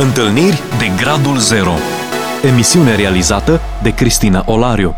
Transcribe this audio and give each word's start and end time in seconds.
Întâlniri 0.00 0.60
de 0.78 1.02
Gradul 1.02 1.38
Zero 1.38 1.72
Emisiune 2.52 2.94
realizată 2.94 3.60
de 3.82 3.94
Cristina 3.94 4.44
Olariu 4.46 4.94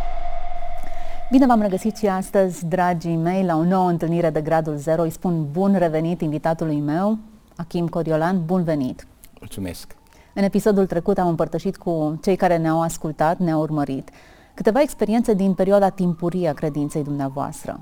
Bine 1.30 1.46
v-am 1.46 1.61
regăsit 1.61 1.96
și 1.96 2.07
astăzi, 2.07 2.66
dragii 2.66 3.16
mei, 3.16 3.45
la 3.45 3.57
o 3.57 3.64
nouă 3.64 3.89
întâlnire 3.89 4.30
de 4.30 4.41
Gradul 4.41 4.77
Zero. 4.77 5.02
Îi 5.02 5.11
spun 5.11 5.46
bun 5.50 5.75
revenit 5.79 6.21
invitatului 6.21 6.80
meu, 6.80 7.18
Achim 7.57 7.89
Coriolan, 7.89 8.45
bun 8.45 8.62
venit! 8.62 9.07
Mulțumesc! 9.39 9.96
În 10.34 10.43
episodul 10.43 10.86
trecut 10.86 11.19
am 11.19 11.29
împărtășit 11.29 11.77
cu 11.77 12.19
cei 12.23 12.37
care 12.37 12.57
ne-au 12.57 12.82
ascultat, 12.82 13.39
ne-au 13.39 13.61
urmărit, 13.61 14.11
câteva 14.55 14.80
experiențe 14.80 15.35
din 15.35 15.55
perioada 15.55 15.89
timpurie 15.89 16.48
a 16.48 16.53
credinței 16.53 17.03
dumneavoastră. 17.03 17.80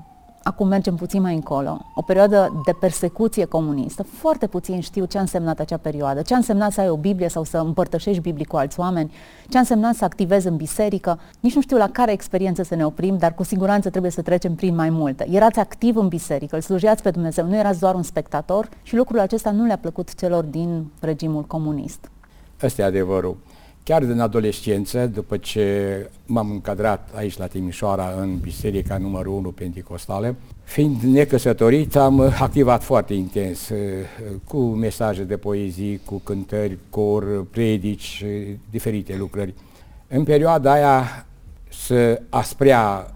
Acum 0.49 0.67
mergem 0.67 0.95
puțin 0.95 1.21
mai 1.21 1.35
încolo. 1.35 1.85
O 1.95 2.01
perioadă 2.01 2.61
de 2.65 2.71
persecuție 2.79 3.45
comunistă. 3.45 4.03
Foarte 4.03 4.47
puțin 4.47 4.79
știu 4.79 5.05
ce 5.05 5.17
a 5.17 5.21
însemnat 5.21 5.59
acea 5.59 5.77
perioadă, 5.77 6.21
ce 6.21 6.33
a 6.33 6.37
însemnat 6.37 6.71
să 6.71 6.81
ai 6.81 6.89
o 6.89 6.97
Biblie 6.97 7.27
sau 7.27 7.43
să 7.43 7.57
împărtășești 7.57 8.21
Biblie 8.21 8.45
cu 8.45 8.55
alți 8.55 8.79
oameni, 8.79 9.11
ce 9.49 9.57
a 9.57 9.59
însemnat 9.59 9.95
să 9.95 10.03
activezi 10.03 10.47
în 10.47 10.55
biserică. 10.55 11.19
Nici 11.39 11.55
nu 11.55 11.61
știu 11.61 11.77
la 11.77 11.89
care 11.89 12.11
experiență 12.11 12.63
să 12.63 12.75
ne 12.75 12.85
oprim, 12.85 13.17
dar 13.17 13.33
cu 13.33 13.43
siguranță 13.43 13.89
trebuie 13.89 14.11
să 14.11 14.21
trecem 14.21 14.55
prin 14.55 14.75
mai 14.75 14.89
multe. 14.89 15.27
Erați 15.31 15.59
activ 15.59 15.95
în 15.95 16.07
biserică, 16.07 16.55
îl 16.55 16.61
slujeați 16.61 17.03
pe 17.03 17.11
Dumnezeu, 17.11 17.45
nu 17.45 17.55
erați 17.55 17.79
doar 17.79 17.95
un 17.95 18.03
spectator 18.03 18.69
și 18.83 18.95
lucrul 18.95 19.19
acesta 19.19 19.51
nu 19.51 19.65
le-a 19.65 19.77
plăcut 19.77 20.15
celor 20.15 20.43
din 20.43 20.85
regimul 20.99 21.43
comunist. 21.43 22.09
Ăsta 22.63 22.81
e 22.81 22.85
adevărul. 22.85 23.37
Chiar 23.89 24.05
din 24.05 24.19
adolescență, 24.19 25.07
după 25.07 25.37
ce 25.37 26.09
m-am 26.25 26.51
încadrat 26.51 27.09
aici 27.15 27.37
la 27.37 27.47
Timișoara 27.47 28.13
în 28.21 28.37
biserica 28.37 28.97
numărul 28.97 29.33
1 29.33 29.51
Pentecostală, 29.51 30.35
fiind 30.63 31.01
necăsătorit, 31.01 31.95
am 31.95 32.19
activat 32.19 32.83
foarte 32.83 33.13
intens 33.13 33.69
eh, 33.69 33.77
cu 34.43 34.57
mesaje 34.57 35.23
de 35.23 35.37
poezii, 35.37 36.01
cu 36.05 36.21
cântări, 36.23 36.77
cor, 36.89 37.45
predici, 37.45 38.23
eh, 38.25 38.47
diferite 38.69 39.15
lucrări. 39.17 39.53
În 40.07 40.23
perioada 40.23 40.71
aia 40.71 41.25
să 41.69 42.21
asprea 42.29 43.13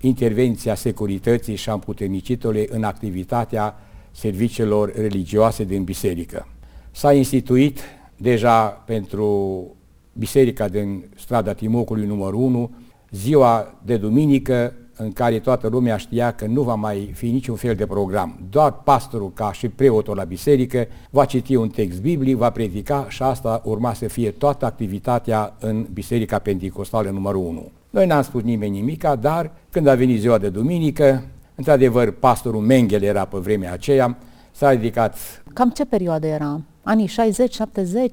intervenția 0.00 0.74
securității 0.74 1.56
și 1.56 1.70
a 1.70 1.72
împuternicitului 1.72 2.68
în 2.70 2.84
activitatea 2.84 3.76
serviciilor 4.10 4.92
religioase 4.94 5.64
din 5.64 5.82
biserică. 5.82 6.48
S-a 6.90 7.12
instituit 7.12 7.80
deja 8.16 8.66
pentru 8.66 9.66
biserica 10.18 10.68
din 10.68 11.04
strada 11.16 11.52
Timocului 11.52 12.06
numărul 12.06 12.40
1, 12.40 12.70
ziua 13.10 13.74
de 13.84 13.96
duminică 13.96 14.72
în 14.96 15.12
care 15.12 15.38
toată 15.38 15.68
lumea 15.68 15.96
știa 15.96 16.30
că 16.30 16.46
nu 16.46 16.62
va 16.62 16.74
mai 16.74 17.10
fi 17.14 17.30
niciun 17.30 17.56
fel 17.56 17.74
de 17.74 17.86
program. 17.86 18.38
Doar 18.50 18.72
pastorul, 18.72 19.32
ca 19.32 19.52
și 19.52 19.68
preotul 19.68 20.16
la 20.16 20.24
biserică, 20.24 20.86
va 21.10 21.24
citi 21.24 21.54
un 21.54 21.68
text 21.68 22.00
biblic, 22.00 22.36
va 22.36 22.50
predica 22.50 23.06
și 23.08 23.22
asta 23.22 23.62
urma 23.64 23.92
să 23.92 24.08
fie 24.08 24.30
toată 24.30 24.64
activitatea 24.64 25.56
în 25.60 25.86
Biserica 25.92 26.38
Pentecostală 26.38 27.10
numărul 27.10 27.44
1. 27.46 27.70
Noi 27.90 28.06
n-am 28.06 28.22
spus 28.22 28.42
nimeni 28.42 28.76
nimica, 28.76 29.16
dar 29.16 29.52
când 29.70 29.86
a 29.86 29.94
venit 29.94 30.20
ziua 30.20 30.38
de 30.38 30.48
duminică, 30.48 31.22
într-adevăr, 31.54 32.10
pastorul 32.10 32.60
Mengel 32.60 33.02
era 33.02 33.24
pe 33.24 33.38
vremea 33.38 33.72
aceea, 33.72 34.18
s-a 34.50 34.70
ridicat... 34.70 35.16
Cam 35.52 35.70
ce 35.70 35.84
perioadă 35.84 36.26
era? 36.26 36.60
Anii 36.84 37.08
60-70. 37.08 37.10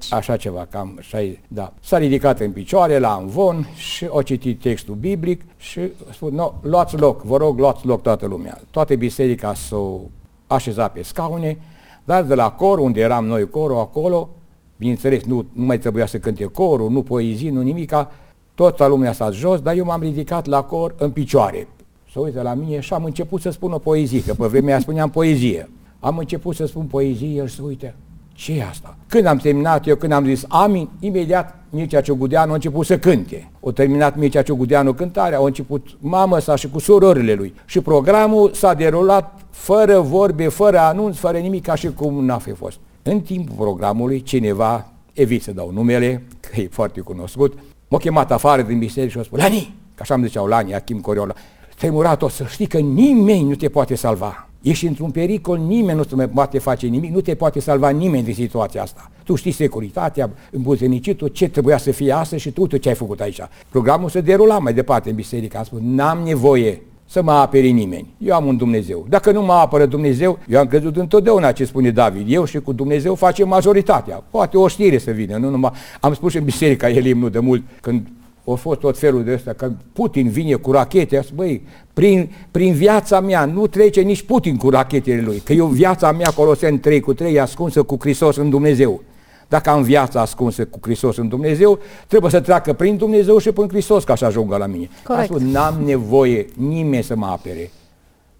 Așa 0.10 0.38
ceva, 0.38 0.68
cam 0.70 0.98
60, 1.02 1.40
da. 1.48 1.74
S-a 1.82 1.98
ridicat 1.98 2.40
în 2.40 2.52
picioare 2.52 3.00
la 3.00 3.18
învon 3.22 3.68
și 3.76 4.10
a 4.18 4.22
citit 4.22 4.62
textul 4.62 4.96
biblic 4.96 5.42
și 5.58 5.80
a 5.80 6.12
spus, 6.12 6.32
no, 6.32 6.54
luați 6.62 6.98
loc, 6.98 7.22
vă 7.22 7.38
rog, 7.38 7.60
luați 7.60 7.86
loc 7.86 8.02
toată 8.02 8.26
lumea. 8.26 8.62
Toată 8.72 8.96
biserica 8.96 9.54
s-a 9.54 10.00
așezat 10.48 10.92
pe 10.92 11.04
scaune, 11.04 11.58
dar 12.04 12.24
de 12.24 12.36
la 12.36 12.52
cor, 12.52 12.80
unde 12.80 13.00
eram 13.00 13.26
noi 13.26 13.50
corul 13.50 13.78
acolo, 13.78 14.30
bineînțeles, 14.78 15.24
nu, 15.24 15.46
nu 15.54 15.66
mai 15.66 15.80
trebuia 15.80 16.06
să 16.06 16.18
cânte 16.18 16.44
corul, 16.44 16.90
nu 16.90 17.04
poezii, 17.04 17.50
nu 17.50 17.62
nimica, 17.62 18.12
toată 18.56 18.86
lumea 18.86 19.14
s-a 19.14 19.32
jos, 19.32 19.60
dar 19.60 19.76
eu 19.76 19.86
m-am 19.86 20.02
ridicat 20.02 20.46
la 20.46 20.64
cor 20.64 20.96
în 20.98 21.12
picioare. 21.12 21.68
Să 22.12 22.20
uite 22.20 22.42
la 22.42 22.54
mine 22.54 22.80
și 22.80 22.94
am 22.94 23.04
început 23.04 23.42
să 23.42 23.50
spun 23.50 23.72
o 23.72 23.78
poezie, 23.78 24.24
că 24.24 24.34
pe 24.34 24.46
vremea 24.48 24.80
spuneam 24.80 25.10
poezie. 25.10 25.70
Am 26.00 26.18
început 26.18 26.56
să 26.56 26.66
spun 26.66 26.86
poezie, 26.86 27.28
el 27.28 27.48
se 27.48 27.62
uite, 27.62 27.96
ce 28.34 28.54
e 28.54 28.64
asta? 28.64 28.96
Când 29.08 29.26
am 29.26 29.38
terminat 29.38 29.88
eu, 29.88 29.96
când 29.96 30.12
am 30.12 30.26
zis 30.26 30.46
amin, 30.48 30.90
imediat 31.00 31.56
Mircea 31.70 32.02
Ciogudeanu 32.02 32.52
a 32.52 32.54
început 32.54 32.86
să 32.86 32.98
cânte. 32.98 33.52
O 33.60 33.72
terminat 33.72 34.18
Mircea 34.18 34.42
Ciogudeanu 34.42 34.94
cântarea, 34.94 35.38
au 35.38 35.44
început 35.44 35.98
mamă 36.00 36.40
sa 36.40 36.56
și 36.56 36.70
cu 36.70 36.80
surorile 36.80 37.34
lui. 37.34 37.54
Și 37.66 37.82
programul 37.82 38.52
s-a 38.54 38.74
derulat 38.74 39.40
fără 39.50 40.00
vorbe, 40.00 40.48
fără 40.48 40.80
anunț, 40.80 41.18
fără 41.18 41.38
nimic, 41.38 41.64
ca 41.64 41.76
și 41.76 41.94
cum 41.94 42.26
n-a 42.26 42.38
fi 42.38 42.52
fost. 42.52 42.80
În 43.04 43.22
timpul 43.22 43.56
programului, 43.56 44.22
cineva, 44.22 44.92
evit 45.14 45.44
să 45.44 45.52
dau 45.52 45.72
numele, 45.72 46.24
că 46.40 46.62
e 46.62 46.68
foarte 46.72 47.00
cunoscut, 47.00 47.58
m-a 47.88 47.98
chemat 47.98 48.32
afară 48.32 48.62
din 48.62 48.80
biserică 48.80 49.12
și 49.12 49.18
a 49.18 49.24
spus, 49.24 49.40
Lani, 49.40 49.76
că 49.96 50.02
așa 50.02 50.14
îmi 50.14 50.26
ziceau 50.26 50.46
Lani, 50.46 50.76
Achim 50.76 51.00
Coriola, 51.00 51.34
tremurat 51.78 52.22
o 52.22 52.28
să 52.28 52.46
știi 52.48 52.68
că 52.68 52.78
nimeni 52.78 53.44
nu 53.44 53.56
te 53.56 53.70
poate 53.70 53.96
salva. 53.96 54.51
Ești 54.62 54.86
într-un 54.86 55.12
pericol, 55.12 55.58
nimeni 55.58 55.98
nu 55.98 56.04
te 56.04 56.28
poate 56.28 56.60
face 56.60 56.88
nimic, 56.88 57.14
nu 57.14 57.22
te 57.22 57.36
poate 57.36 57.60
salva 57.60 57.90
nimeni 57.90 58.24
din 58.24 58.34
situația 58.34 58.82
asta. 58.82 59.12
Tu 59.24 59.36
știi 59.36 59.52
securitatea, 59.52 60.30
îmbuzernicitul, 60.52 61.28
ce 61.28 61.50
trebuia 61.50 61.78
să 61.78 61.92
fie 61.92 62.12
asta 62.12 62.38
și 62.38 62.52
tu, 62.52 62.68
tu 62.68 62.78
ce 62.78 62.90
ai 62.90 62.96
făcut 62.96 63.20
aici. 63.20 63.40
Programul 63.70 64.10
se 64.10 64.22
derula 64.22 64.60
mai 64.60 64.74
departe 64.74 65.10
în 65.10 65.16
biserică. 65.16 65.58
Am 65.58 65.64
spus, 65.64 65.80
n-am 65.84 66.20
nevoie 66.24 66.82
să 67.06 67.22
mă 67.22 67.32
apere 67.32 67.68
nimeni. 67.68 68.08
Eu 68.18 68.36
am 68.36 68.46
un 68.46 68.58
Dumnezeu. 68.58 69.06
Dacă 69.10 69.32
nu 69.32 69.42
mă 69.42 69.54
apără 69.54 69.86
Dumnezeu, 69.86 70.40
eu 70.48 70.60
am 70.60 70.68
crezut 70.68 70.98
întotdeauna 70.98 71.52
ce 71.52 71.66
spune 71.66 71.92
David. 71.92 72.26
Eu 72.30 72.46
și 72.46 72.60
cu 72.60 72.74
Dumnezeu 72.74 73.16
facem 73.16 73.48
majoritatea. 73.48 74.24
Poate 74.30 74.58
o 74.58 74.68
știre 74.68 74.98
să 74.98 75.12
vină, 75.12 75.38
nu 75.38 75.50
numai. 75.50 75.72
Am 76.00 76.14
spus 76.14 76.34
în 76.34 76.44
biserica 76.44 76.90
Elim 76.90 77.20
nu 77.20 77.30
de 77.30 77.40
mult, 77.40 77.64
când 77.82 78.08
au 78.46 78.56
fost 78.56 78.80
tot 78.80 78.98
felul 78.98 79.24
de 79.24 79.34
ăsta, 79.34 79.54
că 79.54 79.72
Putin 79.94 80.30
vine 80.30 80.54
cu 80.54 80.72
rachete, 80.72 81.18
a 81.18 81.22
spus, 81.22 81.36
băi, 81.36 81.62
prin, 81.94 82.32
prin 82.52 82.74
viața 82.74 83.20
mea 83.20 83.46
nu 83.46 83.68
trece 83.68 84.02
nici 84.02 84.22
Putin 84.22 84.58
cu 84.58 84.70
rachetele 84.70 85.22
lui, 85.22 85.38
că 85.38 85.54
eu 85.54 85.66
viața 85.66 86.12
mea, 86.12 86.32
Coloseni 86.32 86.80
3 86.80 87.00
cu 87.00 87.14
3, 87.14 87.34
e 87.34 87.42
ascunsă 87.42 87.84
cu 87.84 87.98
Hristos 88.00 88.36
în 88.36 88.50
Dumnezeu. 88.50 89.02
Dacă 89.48 89.70
am 89.70 89.82
viața 89.82 90.22
ascunsă 90.22 90.66
cu 90.66 90.80
Hristos 90.82 91.18
în 91.18 91.28
Dumnezeu, 91.28 91.80
trebuie 92.08 92.32
să 92.32 92.40
treacă 92.40 92.74
prin 92.74 92.98
Dumnezeu 92.98 93.38
și 93.38 93.52
prin 93.52 93.68
Hristos 93.68 94.04
ca 94.04 94.16
să 94.16 94.26
ajungă 94.26 94.58
la 94.58 94.66
mine. 94.66 94.90
Corect. 95.04 95.26
spus, 95.26 95.42
n-am 95.42 95.82
nevoie 95.86 96.46
nimeni 96.58 97.04
să 97.04 97.16
mă 97.16 97.26
apere. 97.26 97.72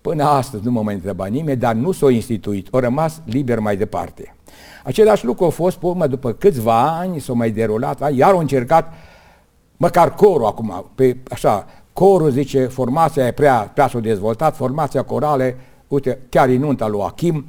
Până 0.02 0.24
astăzi 0.24 0.64
nu 0.64 0.72
mă 0.72 0.82
mai 0.82 0.94
întreba 0.94 1.26
nimeni, 1.26 1.60
dar 1.60 1.74
nu 1.74 1.92
s-a 1.92 2.12
instituit, 2.12 2.68
au 2.72 2.80
rămas 2.80 3.22
liber 3.26 3.60
mai 3.60 3.78
departe. 3.78 4.36
Același 4.84 5.26
lucru 5.26 5.46
a 5.46 5.50
fost, 5.50 5.78
pe 5.78 5.86
urmă, 5.86 6.08
după 6.08 6.32
câțiva 6.32 6.98
ani, 6.98 7.20
s-a 7.20 7.34
mai 7.34 7.52
derulat, 7.52 8.16
iar 8.16 8.32
au 8.32 8.40
încercat 8.40 8.94
măcar 9.82 10.14
corul 10.14 10.46
acum, 10.46 10.86
pe, 10.96 11.18
așa, 11.30 11.66
corul 11.94 12.30
zice, 12.30 12.66
formația 12.66 13.28
e 13.28 13.32
prea, 13.32 13.72
prea 13.74 13.88
s-a 13.88 14.00
dezvoltat, 14.00 14.56
formația 14.56 15.02
corale, 15.02 15.58
uite, 15.88 16.20
chiar 16.30 16.50
în 16.50 16.60
nunta 16.60 16.88
lui 16.88 17.02
Achim, 17.02 17.46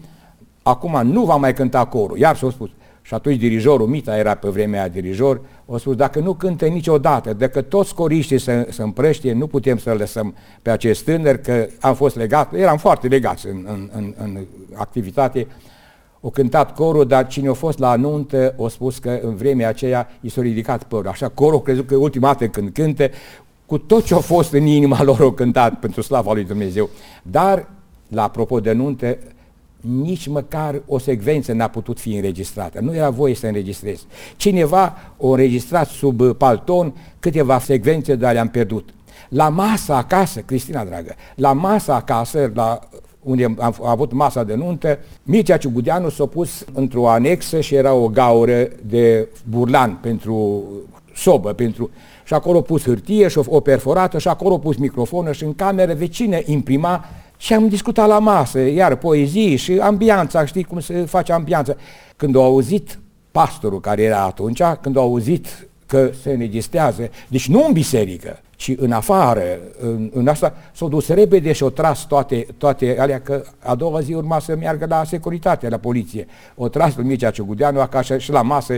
acum 0.62 1.00
nu 1.06 1.24
va 1.24 1.36
mai 1.36 1.54
cânta 1.54 1.84
corul, 1.84 2.18
iar 2.18 2.36
s-a 2.36 2.50
spus. 2.50 2.70
Și 3.02 3.14
atunci 3.14 3.36
dirijorul, 3.36 3.86
Mita 3.86 4.16
era 4.16 4.34
pe 4.34 4.48
vremea 4.48 4.80
aia 4.80 4.88
dirijor, 4.88 5.40
a 5.72 5.76
spus, 5.76 5.96
dacă 5.96 6.18
nu 6.18 6.34
cântă 6.34 6.66
niciodată, 6.66 7.32
dacă 7.32 7.62
toți 7.62 7.94
coriștii 7.94 8.38
se, 8.38 8.68
se 8.70 8.82
împrăștie, 8.82 9.32
nu 9.32 9.46
putem 9.46 9.78
să-l 9.78 9.96
lăsăm 9.96 10.34
pe 10.62 10.70
acest 10.70 11.04
tânăr, 11.04 11.36
că 11.36 11.66
am 11.80 11.94
fost 11.94 12.16
legat, 12.16 12.54
eram 12.54 12.76
foarte 12.76 13.06
legați 13.06 13.46
în, 13.46 13.66
în, 13.68 13.90
în, 13.96 14.14
în 14.18 14.38
activitate, 14.74 15.46
o 16.24 16.30
cântat 16.30 16.74
corul, 16.74 17.06
dar 17.06 17.26
cine 17.26 17.48
a 17.48 17.52
fost 17.52 17.78
la 17.78 17.96
nuntă 17.96 18.54
a 18.64 18.68
spus 18.68 18.98
că 18.98 19.18
în 19.22 19.34
vremea 19.34 19.68
aceea 19.68 20.08
i 20.20 20.28
s-a 20.28 20.40
ridicat 20.40 20.82
părul. 20.82 21.08
Așa 21.08 21.28
corul 21.28 21.58
a 21.58 21.62
crezut 21.62 21.86
că 21.86 21.96
ultima 21.96 22.26
dată 22.26 22.46
când 22.46 22.70
cânte, 22.72 23.10
cu 23.66 23.78
tot 23.78 24.04
ce 24.04 24.14
a 24.14 24.18
fost 24.18 24.52
în 24.52 24.66
inima 24.66 25.02
lor 25.02 25.20
au 25.20 25.30
cântat 25.30 25.78
pentru 25.78 26.00
slava 26.00 26.32
lui 26.32 26.44
Dumnezeu. 26.44 26.88
Dar, 27.22 27.68
la 28.08 28.22
apropo 28.22 28.60
de 28.60 28.72
nuntă, 28.72 29.18
nici 29.80 30.26
măcar 30.26 30.82
o 30.86 30.98
secvență 30.98 31.52
n-a 31.52 31.68
putut 31.68 32.00
fi 32.00 32.14
înregistrată. 32.14 32.80
Nu 32.80 32.94
era 32.94 33.10
voie 33.10 33.34
să 33.34 33.46
înregistrez. 33.46 34.04
Cineva 34.36 34.82
a 34.82 35.12
înregistrat 35.18 35.88
sub 35.88 36.22
palton 36.32 36.94
câteva 37.20 37.58
secvențe, 37.58 38.14
dar 38.14 38.32
le-am 38.32 38.48
pierdut. 38.48 38.88
La 39.28 39.48
masa 39.48 39.96
acasă, 39.96 40.40
Cristina 40.40 40.84
dragă, 40.84 41.14
la 41.34 41.52
masa 41.52 41.94
acasă, 41.94 42.50
la 42.54 42.80
unde 43.22 43.54
am 43.58 43.74
avut 43.84 44.12
masa 44.12 44.44
de 44.44 44.54
nuntă, 44.54 44.98
Mircea 45.22 45.56
Ciugudeanu 45.56 46.08
s-a 46.08 46.26
pus 46.26 46.64
într-o 46.72 47.08
anexă 47.08 47.60
și 47.60 47.74
era 47.74 47.92
o 47.92 48.08
gaură 48.08 48.68
de 48.86 49.28
burlan 49.48 49.98
pentru 50.00 50.62
sobă, 51.14 51.52
pentru... 51.52 51.90
și 52.24 52.34
acolo 52.34 52.58
a 52.58 52.62
pus 52.62 52.82
hârtie 52.82 53.28
și 53.28 53.38
o 53.46 53.60
perforată 53.60 54.18
și 54.18 54.28
acolo 54.28 54.54
a 54.54 54.58
pus 54.58 54.76
microfonă 54.76 55.32
și 55.32 55.44
în 55.44 55.54
cameră 55.54 55.94
vecină 55.94 56.38
imprima 56.44 57.04
și 57.36 57.54
am 57.54 57.68
discutat 57.68 58.08
la 58.08 58.18
masă, 58.18 58.58
iar 58.58 58.96
poezii 58.96 59.56
și 59.56 59.72
ambianța, 59.72 60.44
știi 60.44 60.64
cum 60.64 60.80
se 60.80 61.04
face 61.04 61.32
ambianța. 61.32 61.74
Când 62.16 62.36
au 62.36 62.42
auzit 62.42 62.98
pastorul 63.30 63.80
care 63.80 64.02
era 64.02 64.22
atunci, 64.22 64.62
când 64.80 64.96
au 64.96 65.02
auzit 65.02 65.68
că 65.86 66.10
se 66.22 66.30
înregistrează, 66.30 67.10
deci 67.28 67.48
nu 67.48 67.64
în 67.66 67.72
biserică, 67.72 68.40
ci 68.62 68.74
în 68.76 68.92
afară, 68.92 69.42
în, 69.80 70.10
în 70.14 70.28
asta, 70.28 70.54
s-au 70.72 70.88
dus 70.88 71.08
repede 71.08 71.52
și 71.52 71.62
au 71.62 71.70
tras 71.70 72.06
toate, 72.06 72.46
toate 72.56 72.96
alea, 72.98 73.20
că 73.20 73.42
a 73.58 73.74
doua 73.74 74.00
zi 74.00 74.14
urma 74.14 74.38
să 74.38 74.56
meargă 74.56 74.86
la 74.88 75.04
securitate, 75.04 75.68
la 75.68 75.76
poliție. 75.76 76.26
O 76.54 76.68
tras 76.68 76.94
pe 76.94 77.02
Mircea 77.02 77.30
Ciugudeanu 77.30 77.80
acasă 77.80 78.18
și 78.18 78.30
la 78.30 78.42
masă 78.42 78.74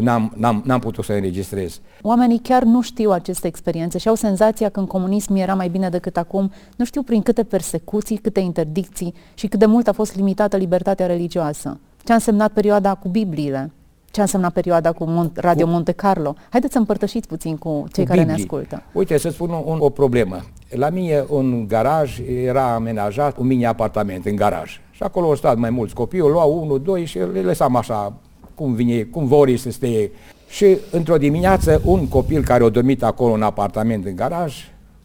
n-am, 0.00 0.32
n-am, 0.36 0.62
n-am 0.66 0.80
putut 0.80 1.04
să 1.04 1.12
înregistrez. 1.12 1.80
Oamenii 2.02 2.38
chiar 2.38 2.62
nu 2.62 2.82
știu 2.82 3.10
aceste 3.10 3.46
experiențe 3.46 3.98
și 3.98 4.08
au 4.08 4.14
senzația 4.14 4.68
că 4.68 4.80
în 4.80 4.86
comunism 4.86 5.34
era 5.34 5.54
mai 5.54 5.68
bine 5.68 5.88
decât 5.88 6.16
acum. 6.16 6.52
Nu 6.76 6.84
știu 6.84 7.02
prin 7.02 7.22
câte 7.22 7.42
persecuții, 7.44 8.16
câte 8.16 8.40
interdicții 8.40 9.14
și 9.34 9.46
cât 9.46 9.58
de 9.58 9.66
mult 9.66 9.88
a 9.88 9.92
fost 9.92 10.16
limitată 10.16 10.56
libertatea 10.56 11.06
religioasă. 11.06 11.78
Ce 12.04 12.12
a 12.12 12.14
însemnat 12.14 12.52
perioada 12.52 12.94
cu 12.94 13.08
Bibliile? 13.08 13.70
Ce 14.16 14.22
a 14.22 14.24
însemnat 14.24 14.52
perioada 14.52 14.92
cu 14.92 15.04
Mont- 15.04 15.36
Radio 15.36 15.66
Monte 15.66 15.92
Carlo. 15.92 16.34
Haideți 16.50 16.72
să 16.72 16.78
împărtășiți 16.78 17.28
puțin 17.28 17.56
cu 17.56 17.86
cei 17.92 18.04
cu 18.04 18.10
care 18.10 18.20
Biblii. 18.20 18.36
ne 18.36 18.42
ascultă. 18.42 18.82
Uite, 18.92 19.18
să 19.18 19.30
spun 19.30 19.50
un, 19.64 19.76
o 19.80 19.90
problemă. 19.90 20.40
La 20.70 20.88
mine 20.90 21.24
un 21.28 21.66
garaj 21.68 22.20
era 22.44 22.74
amenajat, 22.74 23.36
un 23.38 23.46
mini-apartament 23.46 24.26
în 24.26 24.36
garaj. 24.36 24.80
Și 24.90 25.02
acolo 25.02 25.26
au 25.26 25.34
stat 25.34 25.56
mai 25.56 25.70
mulți 25.70 25.94
copii, 25.94 26.20
o 26.20 26.28
luau 26.28 26.62
unul, 26.62 26.82
doi 26.82 27.04
și 27.04 27.18
le 27.18 27.40
lăsam 27.40 27.76
așa, 27.76 28.12
cum 28.54 28.74
vine, 28.74 29.02
cum 29.02 29.26
vor 29.26 29.56
să 29.56 29.70
stea 29.70 30.08
Și 30.48 30.76
într-o 30.90 31.16
dimineață, 31.16 31.80
un 31.84 32.08
copil 32.08 32.44
care 32.44 32.64
a 32.64 32.68
dormit 32.68 33.02
acolo 33.02 33.32
în 33.32 33.42
apartament 33.42 34.06
în 34.06 34.16
garaj, 34.16 34.54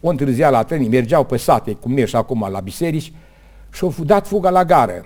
o 0.02 0.10
întârzia 0.10 0.50
la 0.50 0.64
tren, 0.64 0.88
mergeau 0.90 1.24
pe 1.24 1.38
sate, 1.38 1.72
cum 1.72 1.92
merg 1.92 2.08
și 2.08 2.16
acum 2.16 2.48
la 2.52 2.60
biserici, 2.60 3.14
și 3.74 3.84
au 3.84 3.94
dat 4.06 4.28
fuga 4.28 4.50
la 4.50 4.66
gară 4.66 5.04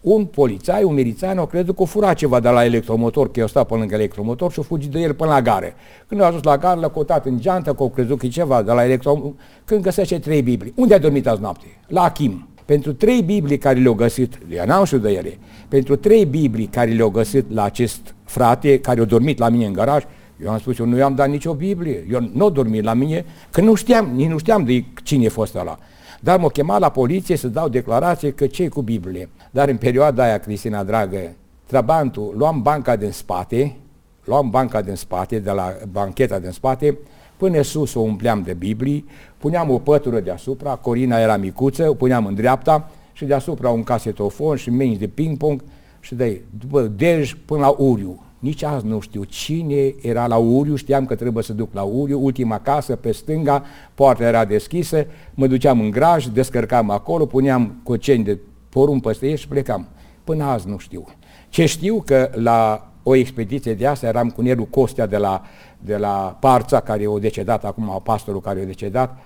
un 0.00 0.24
polițai, 0.24 0.82
un 0.82 0.94
milițan, 0.94 1.38
au 1.38 1.46
crezut 1.46 1.76
că 1.76 1.82
o 1.82 1.84
fura 1.84 2.14
ceva 2.14 2.40
de 2.40 2.48
la 2.48 2.64
electromotor, 2.64 3.30
că 3.30 3.40
eu 3.40 3.46
stau 3.46 3.64
pe 3.64 3.74
lângă 3.74 3.94
electromotor 3.94 4.52
și 4.52 4.58
au 4.58 4.64
fugit 4.64 4.90
de 4.90 5.00
el 5.00 5.14
până 5.14 5.30
la 5.30 5.42
gare. 5.42 5.74
Când 6.06 6.20
a 6.20 6.26
ajuns 6.26 6.42
la 6.42 6.56
gare, 6.56 6.80
l-a 6.80 6.88
cotat 6.88 7.26
în 7.26 7.40
geantă, 7.40 7.72
că 7.72 7.82
au 7.82 7.90
crezut 7.90 8.18
că 8.18 8.26
e 8.26 8.28
ceva 8.28 8.62
de 8.62 8.72
la 8.72 8.84
electromotor, 8.84 9.32
când 9.64 9.82
găsește 9.82 10.18
trei 10.18 10.42
Biblii. 10.42 10.72
Unde 10.76 10.94
a 10.94 10.98
dormit 10.98 11.26
azi 11.26 11.40
noapte? 11.40 11.66
La 11.86 12.02
Achim. 12.02 12.48
Pentru 12.64 12.92
trei 12.92 13.22
Biblii 13.22 13.58
care 13.58 13.78
le-au 13.78 13.94
găsit, 13.94 14.38
le 14.48 14.64
n-am 14.66 14.84
știu 14.84 14.98
de 14.98 15.10
ele, 15.10 15.38
pentru 15.68 15.96
trei 15.96 16.24
Biblii 16.24 16.66
care 16.66 16.90
le-au 16.90 17.10
găsit 17.10 17.52
la 17.52 17.62
acest 17.62 18.14
frate 18.24 18.80
care 18.80 19.00
a 19.00 19.04
dormit 19.04 19.38
la 19.38 19.48
mine 19.48 19.66
în 19.66 19.72
garaj, 19.72 20.02
eu 20.42 20.50
am 20.50 20.58
spus, 20.58 20.78
eu 20.78 20.86
nu 20.86 20.96
i-am 20.96 21.14
dat 21.14 21.28
nicio 21.28 21.54
Biblie, 21.54 22.06
eu 22.10 22.30
nu 22.32 22.50
dormit 22.50 22.82
la 22.82 22.94
mine, 22.94 23.24
că 23.50 23.60
nu 23.60 23.74
știam, 23.74 24.10
nici 24.14 24.28
nu 24.28 24.38
știam 24.38 24.64
de 24.64 24.84
cine 25.02 25.26
a 25.26 25.30
fost 25.30 25.54
ăla. 25.54 25.78
Dar 26.20 26.38
m-au 26.38 26.48
chemat 26.48 26.80
la 26.80 26.88
poliție 26.88 27.36
să 27.36 27.48
dau 27.48 27.68
declarație 27.68 28.30
că 28.30 28.46
ce 28.46 28.68
cu 28.68 28.82
Biblie. 28.82 29.28
Dar 29.50 29.68
în 29.68 29.76
perioada 29.76 30.22
aia, 30.22 30.38
Cristina 30.38 30.84
dragă, 30.84 31.18
Trabantul, 31.66 32.34
luam 32.36 32.62
banca 32.62 32.96
din 32.96 33.10
spate, 33.10 33.76
luam 34.24 34.50
banca 34.50 34.80
din 34.80 34.94
spate, 34.94 35.38
de 35.38 35.50
la 35.50 35.76
bancheta 35.90 36.38
din 36.38 36.50
spate, 36.50 36.98
până 37.36 37.62
sus 37.62 37.94
o 37.94 38.00
umpleam 38.00 38.42
de 38.42 38.52
Biblii, 38.52 39.06
puneam 39.38 39.70
o 39.70 39.78
pătură 39.78 40.20
deasupra, 40.20 40.74
Corina 40.74 41.18
era 41.18 41.36
micuță, 41.36 41.88
o 41.88 41.94
puneam 41.94 42.26
în 42.26 42.34
dreapta 42.34 42.90
și 43.12 43.24
deasupra 43.24 43.70
un 43.70 43.82
casetofon 43.82 44.56
și 44.56 44.70
menți 44.70 44.98
de 44.98 45.06
ping-pong 45.06 45.64
și 46.00 46.14
de 46.14 46.42
după 46.58 46.82
Dej 46.82 47.36
până 47.44 47.60
la 47.60 47.74
Uriu. 47.78 48.22
Nici 48.38 48.62
azi 48.62 48.86
nu 48.86 49.00
știu 49.00 49.24
cine 49.24 49.94
era 50.00 50.26
la 50.26 50.36
Uriu, 50.36 50.74
știam 50.74 51.06
că 51.06 51.14
trebuie 51.14 51.44
să 51.44 51.52
duc 51.52 51.74
la 51.74 51.82
Uriu, 51.82 52.24
ultima 52.24 52.58
casă 52.58 52.96
pe 52.96 53.12
stânga, 53.12 53.64
poarta 53.94 54.24
era 54.24 54.44
deschisă, 54.44 55.06
mă 55.34 55.46
duceam 55.46 55.80
în 55.80 55.90
graj, 55.90 56.26
descărcam 56.26 56.90
acolo, 56.90 57.26
puneam 57.26 57.80
coceni 57.82 58.24
de 58.24 58.38
porumb 58.68 59.02
peste 59.02 59.28
ei 59.28 59.36
și 59.36 59.48
plecam. 59.48 59.88
Până 60.24 60.44
azi 60.44 60.68
nu 60.68 60.78
știu. 60.78 61.04
Ce 61.48 61.66
știu 61.66 62.02
că 62.06 62.30
la 62.34 62.90
o 63.02 63.14
expediție 63.14 63.74
de 63.74 63.86
asta 63.86 64.06
eram 64.06 64.30
cu 64.30 64.42
Nelu 64.42 64.64
Costea 64.64 65.06
de 65.06 65.16
la, 65.16 65.42
de 65.78 65.96
la 65.96 66.36
Parța, 66.40 66.80
care 66.80 67.06
o 67.06 67.18
decedat, 67.18 67.64
acum 67.64 68.00
pastorul 68.04 68.40
care 68.40 68.60
o 68.60 68.64
decedat, 68.64 69.18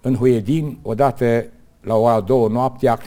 în 0.00 0.14
Huedin, 0.14 0.78
odată 0.82 1.44
la 1.80 1.94
o 1.94 2.06
a 2.06 2.20
doua 2.20 2.48
noaptea, 2.48 2.98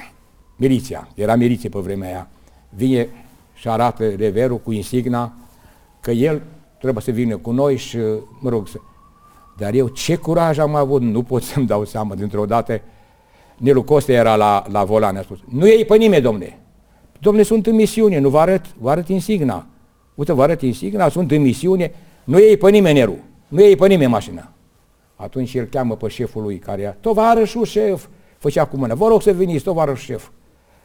miliția, 0.55 1.07
era 1.15 1.35
miliție 1.35 1.69
pe 1.69 1.79
vremea 1.79 2.07
aia, 2.07 2.27
vine 2.69 3.07
și 3.53 3.69
arată 3.69 4.09
reverul 4.09 4.57
cu 4.57 4.71
insigna, 4.71 5.33
că 6.01 6.11
el 6.11 6.41
trebuie 6.79 7.03
să 7.03 7.11
vină 7.11 7.37
cu 7.37 7.51
noi 7.51 7.77
și, 7.77 7.97
mă 8.39 8.49
rog, 8.49 8.67
să... 8.67 8.77
Dar 9.57 9.73
eu 9.73 9.87
ce 9.87 10.15
curaj 10.15 10.57
am 10.57 10.75
avut, 10.75 11.01
nu 11.01 11.23
pot 11.23 11.43
să-mi 11.43 11.65
dau 11.65 11.85
seama 11.85 12.15
dintr-o 12.15 12.45
dată. 12.45 12.81
Nelu 13.57 13.83
Coste 13.83 14.13
era 14.13 14.35
la, 14.35 14.63
la 14.71 14.83
volan, 14.83 15.15
a 15.15 15.21
spus, 15.21 15.39
nu 15.49 15.67
iei 15.67 15.85
pe 15.85 15.97
nimeni, 15.97 16.21
domne. 16.21 16.59
Domne, 17.19 17.43
sunt 17.43 17.67
în 17.67 17.75
misiune, 17.75 18.19
nu 18.19 18.29
vă 18.29 18.39
arăt, 18.39 18.65
vă 18.79 18.89
arăt 18.89 19.07
insigna. 19.07 19.65
Uite, 20.15 20.33
vă 20.33 20.43
arăt 20.43 20.61
insigna, 20.61 21.09
sunt 21.09 21.31
în 21.31 21.41
misiune, 21.41 21.93
nu 22.23 22.39
iei 22.39 22.57
pe 22.57 22.69
nimeni, 22.69 22.97
Nelu, 22.99 23.17
nu 23.47 23.61
iei 23.61 23.75
pe 23.75 23.87
nimeni 23.87 24.11
mașina. 24.11 24.51
Atunci 25.15 25.53
el 25.53 25.65
cheamă 25.65 25.95
pe 25.95 26.07
șeful 26.07 26.41
lui 26.41 26.57
care 26.57 26.81
era, 26.81 26.91
tovarășul 26.91 27.65
șef, 27.65 28.05
făcea 28.37 28.65
cu 28.65 28.77
mână, 28.77 28.95
vă 28.95 29.07
rog 29.07 29.21
să 29.21 29.33
veniți, 29.33 29.63
tovarășul 29.63 30.03
șef. 30.15 30.29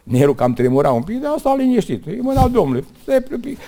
Nelu 0.03 0.35
cam 0.35 0.53
tremura 0.53 0.91
un 0.91 1.03
pic, 1.03 1.21
dar 1.21 1.33
asta 1.37 1.55
liniștit. 1.59 2.07
E 2.07 2.19
mâna 2.21 2.49
Domnului. 2.49 2.85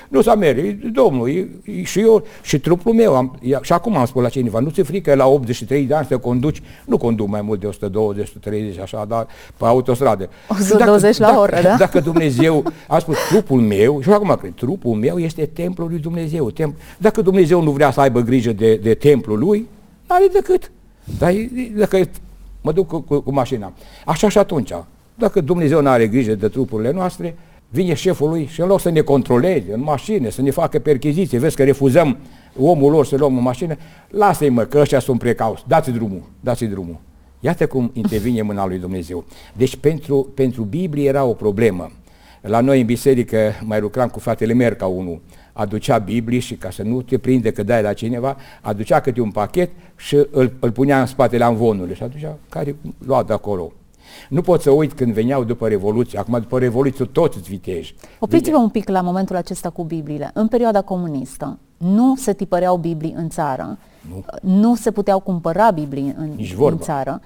Nu 0.08 0.22
s-a 0.22 0.34
mers, 0.34 0.58
e 0.58 0.78
Domnul. 0.92 1.28
E, 1.28 1.48
e, 1.64 1.82
și 1.82 2.00
eu, 2.00 2.22
și 2.42 2.58
trupul 2.58 2.92
meu. 2.92 3.16
Am, 3.16 3.38
e, 3.42 3.58
și 3.62 3.72
acum 3.72 3.96
am 3.96 4.06
spus 4.06 4.22
la 4.22 4.28
cineva, 4.28 4.58
nu 4.58 4.70
ți 4.70 4.80
frică 4.80 5.14
la 5.14 5.26
83 5.26 5.84
de 5.84 5.94
ani 5.94 6.06
să 6.06 6.18
conduci, 6.18 6.62
nu 6.84 6.96
conduc 6.96 7.28
mai 7.28 7.42
mult 7.42 7.60
de 7.60 7.66
120, 7.66 8.26
130, 8.26 8.78
așa, 8.78 9.04
dar 9.08 9.26
pe 9.56 9.64
autostradă. 9.64 10.28
120 10.48 11.16
dacă, 11.18 11.32
la 11.32 11.40
oră, 11.40 11.50
dacă, 11.50 11.66
da? 11.66 11.76
Dacă 11.76 12.00
Dumnezeu, 12.00 12.64
a 12.88 12.98
spus, 12.98 13.16
trupul 13.28 13.60
meu, 13.60 14.00
și 14.00 14.10
acum 14.10 14.36
cred, 14.40 14.52
trupul 14.54 14.94
meu 14.94 15.18
este 15.18 15.46
templul 15.46 15.88
lui 15.88 15.98
Dumnezeu. 15.98 16.50
Templ, 16.50 16.76
dacă 16.98 17.22
Dumnezeu 17.22 17.62
nu 17.62 17.70
vrea 17.70 17.90
să 17.90 18.00
aibă 18.00 18.20
grijă 18.20 18.52
de, 18.52 18.74
de 18.74 18.94
templul 18.94 19.38
lui, 19.38 19.68
n-are 20.08 20.26
decât. 20.32 20.70
Dar 21.18 21.34
dacă 21.76 22.00
mă 22.60 22.72
duc 22.72 22.86
cu, 22.86 23.00
cu, 23.00 23.20
cu 23.20 23.32
mașina. 23.32 23.72
Așa 24.04 24.28
și 24.28 24.38
atunci. 24.38 24.72
Dacă 25.14 25.40
Dumnezeu 25.40 25.80
nu 25.80 25.88
are 25.88 26.06
grijă 26.06 26.34
de 26.34 26.48
trupurile 26.48 26.90
noastre, 26.90 27.36
vine 27.68 27.94
șeful 27.94 28.28
lui 28.28 28.46
și 28.46 28.60
în 28.60 28.66
loc 28.66 28.80
să 28.80 28.90
ne 28.90 29.00
controleze 29.00 29.72
în 29.72 29.80
mașină, 29.80 30.28
să 30.28 30.42
ne 30.42 30.50
facă 30.50 30.78
percheziție, 30.78 31.38
vezi 31.38 31.56
că 31.56 31.64
refuzăm 31.64 32.16
omul 32.58 32.90
lor 32.90 33.06
să 33.06 33.16
luăm 33.16 33.36
în 33.36 33.42
mașină, 33.42 33.76
lasă-i 34.08 34.48
mă, 34.48 34.62
că 34.62 34.78
ăștia 34.78 34.98
sunt 34.98 35.18
precauți, 35.18 35.64
dați 35.66 35.90
drumul, 35.90 36.22
dați 36.40 36.64
drumul. 36.64 36.96
Iată 37.40 37.66
cum 37.66 37.90
intervine 37.92 38.42
mâna 38.42 38.66
lui 38.66 38.78
Dumnezeu. 38.78 39.24
Deci 39.56 39.76
pentru, 39.76 40.28
pentru 40.34 40.62
Biblie 40.62 41.08
era 41.08 41.24
o 41.24 41.32
problemă. 41.32 41.90
La 42.40 42.60
noi 42.60 42.80
în 42.80 42.86
biserică 42.86 43.52
mai 43.64 43.80
lucram 43.80 44.08
cu 44.08 44.18
fratele 44.18 44.52
Merca 44.52 44.86
unul, 44.86 45.20
aducea 45.52 45.98
Biblie 45.98 46.38
și 46.38 46.54
ca 46.54 46.70
să 46.70 46.82
nu 46.82 47.02
te 47.02 47.18
prinde 47.18 47.50
că 47.52 47.62
dai 47.62 47.82
la 47.82 47.92
cineva, 47.92 48.36
aducea 48.60 49.00
câte 49.00 49.20
un 49.20 49.30
pachet 49.30 49.70
și 49.96 50.14
îl, 50.30 50.52
îl 50.60 50.70
punea 50.72 51.00
în 51.00 51.06
spatele 51.06 51.44
amvonului 51.44 51.94
și 51.94 52.02
aducea 52.02 52.38
care 52.48 52.76
lua 53.06 53.22
de 53.22 53.32
acolo. 53.32 53.72
Nu 54.28 54.40
pot 54.40 54.62
să 54.62 54.70
uit 54.70 54.92
când 54.92 55.12
veneau 55.12 55.44
după 55.44 55.68
Revoluție, 55.68 56.18
acum 56.18 56.38
după 56.38 56.58
Revoluție 56.58 57.04
toți 57.04 57.38
viteji. 57.38 57.94
Opriți-vă 58.18 58.56
un 58.56 58.68
pic 58.68 58.88
la 58.88 59.00
momentul 59.00 59.36
acesta 59.36 59.70
cu 59.70 59.84
Bibliile. 59.84 60.30
În 60.34 60.48
perioada 60.48 60.82
comunistă 60.82 61.58
nu 61.76 62.16
se 62.16 62.32
tipăreau 62.32 62.76
Biblii 62.76 63.14
în 63.16 63.28
țară, 63.28 63.78
nu, 64.08 64.24
nu 64.40 64.74
se 64.74 64.90
puteau 64.90 65.20
cumpăra 65.20 65.70
Biblii 65.70 66.14
în, 66.18 66.30
în 66.58 66.78
țară. 66.78 67.20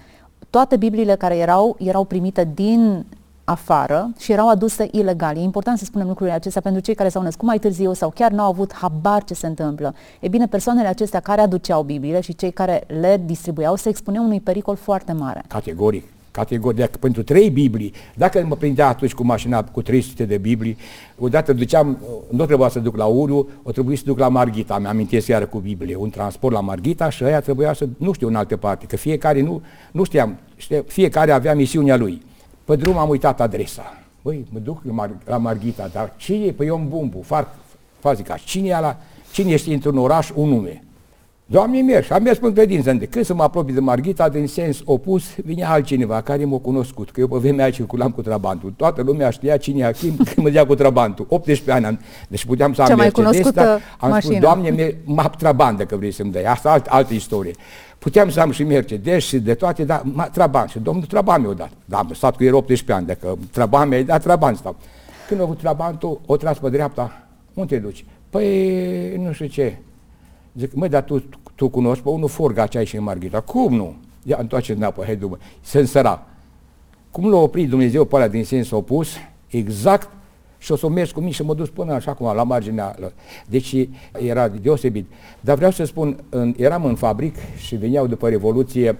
Toate 0.51 0.77
Bibliile 0.77 1.15
care 1.15 1.37
erau, 1.37 1.77
erau 1.79 2.05
primite 2.05 2.51
din 2.55 3.07
afară 3.45 4.11
și 4.19 4.33
erau 4.33 4.49
aduse 4.49 4.89
ilegal. 4.91 5.37
E 5.37 5.41
important 5.41 5.79
să 5.79 5.85
spunem 5.85 6.07
lucrurile 6.07 6.35
acestea 6.35 6.61
pentru 6.61 6.81
cei 6.81 6.95
care 6.95 7.09
s-au 7.09 7.23
născut 7.23 7.47
mai 7.47 7.59
târziu 7.59 7.93
sau 7.93 8.11
chiar 8.11 8.31
n-au 8.31 8.49
avut 8.49 8.75
habar 8.75 9.25
ce 9.25 9.35
se 9.35 9.47
întâmplă. 9.47 9.95
E 10.21 10.29
bine, 10.29 10.47
persoanele 10.47 10.89
acestea 10.89 11.21
care 11.21 11.41
aduceau 11.41 11.83
Bibliile 11.83 12.21
și 12.21 12.35
cei 12.35 12.51
care 12.51 12.85
le 13.01 13.23
distribuiau 13.25 13.77
se 13.77 13.89
expuneau 13.89 14.25
unui 14.25 14.41
pericol 14.41 14.77
foarte 14.77 15.13
mare. 15.13 15.45
Categoric 15.49 16.05
categorie, 16.39 16.91
pentru 17.01 17.23
trei 17.23 17.51
Biblii, 17.51 17.93
dacă 18.15 18.45
mă 18.49 18.57
prindea 18.57 18.89
atunci 18.89 19.15
cu 19.15 19.25
mașina 19.25 19.65
cu 19.65 19.83
300 19.83 20.25
de 20.25 20.39
Biblii, 20.39 20.77
odată 21.19 21.53
duceam, 21.53 21.99
nu 22.31 22.47
trebuia 22.47 22.69
să 22.69 22.79
duc 22.79 22.97
la 22.97 23.05
Uriu, 23.05 23.49
o 23.63 23.71
trebuie 23.71 23.97
să 23.97 24.03
duc 24.07 24.19
la 24.19 24.29
Margita, 24.29 24.79
mi-amintesc 24.79 25.27
iară 25.27 25.47
cu 25.47 25.59
Biblie, 25.59 25.97
un 25.97 26.11
transport 26.11 26.55
la 26.55 26.61
Margita 26.61 27.11
și 27.11 27.23
aia 27.23 27.41
trebuia 27.41 27.73
să, 27.73 27.89
nu 27.97 28.13
știu, 28.13 28.29
în 28.29 28.35
alte 28.35 28.57
parte, 28.57 28.87
că 28.87 28.97
fiecare 28.97 29.41
nu, 29.41 29.63
nu 29.93 30.05
știam, 30.05 30.37
știa, 30.57 30.83
fiecare 30.87 31.31
avea 31.31 31.55
misiunea 31.55 31.97
lui. 31.97 32.23
Pe 32.65 32.77
drum 32.77 32.99
am 32.99 33.09
uitat 33.09 33.41
adresa. 33.41 33.83
Băi, 34.23 34.45
mă 34.53 34.59
duc 34.59 34.83
la 35.25 35.37
Margita, 35.37 35.91
dar 35.93 36.13
cine 36.17 36.45
e? 36.45 36.53
Păi 36.53 36.67
eu 36.67 36.77
în 36.77 36.89
bumbu, 36.89 37.23
fac, 37.23 37.49
fac 37.99 38.17
zic, 38.17 38.35
cine, 38.45 38.69
e 38.69 38.81
la, 38.81 38.97
cine 39.33 39.51
este 39.51 39.73
într-un 39.73 39.99
oraș 39.99 40.31
un 40.35 40.49
nume? 40.49 40.83
Doamne, 41.51 41.81
merg. 41.83 42.13
Am 42.13 42.23
mers 42.23 42.39
în 42.41 42.53
credință. 42.53 42.93
De 42.93 43.07
când 43.07 43.25
să 43.25 43.35
mă 43.35 43.43
apropii 43.43 43.75
de 43.75 43.81
Marghita, 43.81 44.29
din 44.29 44.47
sens 44.47 44.81
opus, 44.85 45.25
vine 45.45 45.65
altcineva 45.65 46.21
care 46.21 46.45
m-a 46.45 46.59
cunoscut, 46.59 47.11
că 47.11 47.21
eu 47.21 47.29
pe 47.29 47.37
vremea 47.37 47.65
aia 47.65 47.73
circulam 47.73 48.11
cu 48.11 48.23
trabantul. 48.23 48.73
Toată 48.77 49.03
lumea 49.03 49.31
știa 49.31 49.57
cine 49.57 49.81
e 49.81 49.85
Achim 49.85 50.17
când 50.17 50.37
mă 50.37 50.51
dea 50.51 50.67
cu 50.67 50.75
trabantul. 50.75 51.27
18 51.29 51.73
ani 51.73 51.85
am, 51.85 52.01
deci 52.29 52.45
puteam 52.45 52.73
să 52.73 52.83
am 52.83 52.89
Cea 52.89 52.95
mai 52.95 53.11
cunoscută 53.11 53.81
am 53.99 54.11
mașină. 54.11 54.33
spus, 54.33 54.45
Doamne, 54.45 54.97
m-a 55.05 55.29
trabandă 55.29 55.85
că 55.85 55.97
vrei 55.97 56.11
să-mi 56.11 56.31
dai. 56.31 56.43
Asta 56.43 56.71
alt, 56.71 56.87
altă 56.87 57.15
istorie. 57.15 57.53
Puteam 57.99 58.31
să 58.31 58.41
am 58.41 58.51
și 58.51 58.63
Mercedes 58.63 59.25
și 59.25 59.39
de 59.39 59.55
toate, 59.55 59.85
dar 59.85 60.03
Trabant. 60.33 60.69
Și 60.69 60.79
domnul 60.79 61.05
Trabant 61.05 61.45
mi-a 61.45 61.53
dat. 61.53 61.71
Da, 61.85 61.99
am 61.99 62.11
stat 62.15 62.37
cu 62.37 62.45
el 62.45 62.55
18 62.55 62.93
ani, 62.93 63.07
dacă 63.07 63.39
Trabant 63.53 63.91
mi-a 63.91 64.03
dat, 64.03 64.23
Trabant 64.23 64.57
stau. 64.57 64.77
Când 65.29 65.41
a 65.41 65.43
avut 65.43 65.59
Trabantul, 65.59 66.21
o 66.27 66.37
tras 66.37 66.59
pe 66.59 66.69
dreapta, 66.69 67.27
unde 67.55 67.75
te 67.75 67.81
duci? 67.81 68.05
Păi, 68.31 69.17
nu 69.17 69.33
știu 69.33 69.47
ce. 69.47 69.77
Zic, 70.59 70.75
măi, 70.75 70.89
dar 70.89 71.03
tu 71.03 71.25
tu 71.59 71.69
cunoști 71.69 72.03
pe 72.03 72.09
unul 72.09 72.29
Forga 72.29 72.67
ce 72.67 72.79
ai 72.79 72.85
și 72.85 72.97
în 72.97 73.03
Marghita. 73.03 73.41
Cum 73.41 73.75
nu? 73.75 73.95
Ia, 74.23 74.37
întoarce 74.41 74.73
înapoi, 74.73 75.05
hai 75.05 75.17
după. 75.17 75.39
Se 75.61 75.79
însăra. 75.79 76.27
Cum 77.11 77.31
l-a 77.31 77.37
oprit 77.37 77.69
Dumnezeu 77.69 78.05
pe 78.05 78.17
ăla 78.17 78.29
din 78.29 78.45
sens 78.45 78.71
opus? 78.71 79.09
Exact 79.49 80.09
și 80.59 80.73
o 80.73 80.77
să 80.77 80.89
mergi 80.89 81.13
cu 81.13 81.21
mine 81.21 81.33
și 81.33 81.43
mă 81.43 81.55
duc 81.55 81.69
până 81.69 81.93
așa 81.93 82.15
cum 82.15 82.35
la 82.35 82.43
marginea. 82.43 82.97
Deci 83.47 83.89
era 84.13 84.49
deosebit. 84.49 85.07
Dar 85.41 85.57
vreau 85.57 85.71
să 85.71 85.85
spun, 85.85 86.25
în, 86.29 86.55
eram 86.57 86.85
în 86.85 86.95
fabric 86.95 87.35
și 87.57 87.77
veneau 87.77 88.07
după 88.07 88.29
Revoluție 88.29 88.99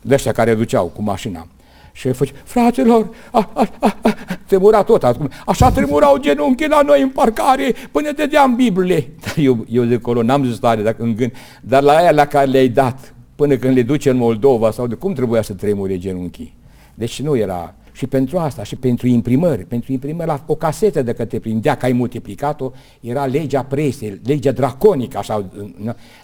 de 0.00 0.14
ăștia 0.14 0.32
care 0.32 0.54
duceau 0.54 0.86
cu 0.86 1.02
mașina. 1.02 1.46
Și 1.92 2.12
făcea, 2.12 2.32
fraților, 2.44 3.08
a, 3.30 3.50
a, 3.54 3.68
a, 3.80 3.96
a, 4.02 4.16
tremura 4.46 4.82
tot, 4.82 5.04
acum, 5.04 5.30
așa 5.46 5.70
tremurau 5.70 6.16
genunchii 6.16 6.68
la 6.68 6.80
noi 6.80 7.02
în 7.02 7.08
parcare 7.08 7.74
până 7.90 8.12
dădeam 8.12 8.54
Biblile. 8.54 9.08
Eu, 9.36 9.66
eu 9.68 9.84
de 9.84 9.94
acolo 9.94 10.22
n-am 10.22 10.44
zis 10.44 10.58
tare 10.58 10.82
dacă 10.82 11.02
în 11.02 11.14
gând, 11.14 11.32
dar 11.60 11.82
la 11.82 11.96
aia 11.96 12.10
la 12.10 12.24
care 12.24 12.46
le-ai 12.46 12.68
dat, 12.68 13.14
până 13.34 13.56
când 13.56 13.74
le 13.74 13.82
duce 13.82 14.10
în 14.10 14.16
Moldova 14.16 14.70
sau 14.70 14.86
de 14.86 14.94
cum 14.94 15.12
trebuia 15.12 15.42
să 15.42 15.52
tremure 15.52 15.98
genunchii. 15.98 16.54
Deci 16.94 17.22
nu 17.22 17.36
era, 17.36 17.74
și 17.92 18.06
pentru 18.06 18.38
asta, 18.38 18.62
și 18.62 18.76
pentru 18.76 19.06
imprimări, 19.06 19.64
pentru 19.64 19.92
imprimări, 19.92 20.28
la 20.28 20.42
o 20.46 20.54
casetă 20.54 21.02
de 21.02 21.12
către 21.12 21.38
prindea 21.38 21.76
că 21.76 21.84
ai 21.84 21.92
multiplicat-o, 21.92 22.70
era 23.00 23.26
legea 23.26 23.62
presei, 23.62 24.20
legea 24.24 24.52
draconică, 24.52 25.18
așa, 25.18 25.44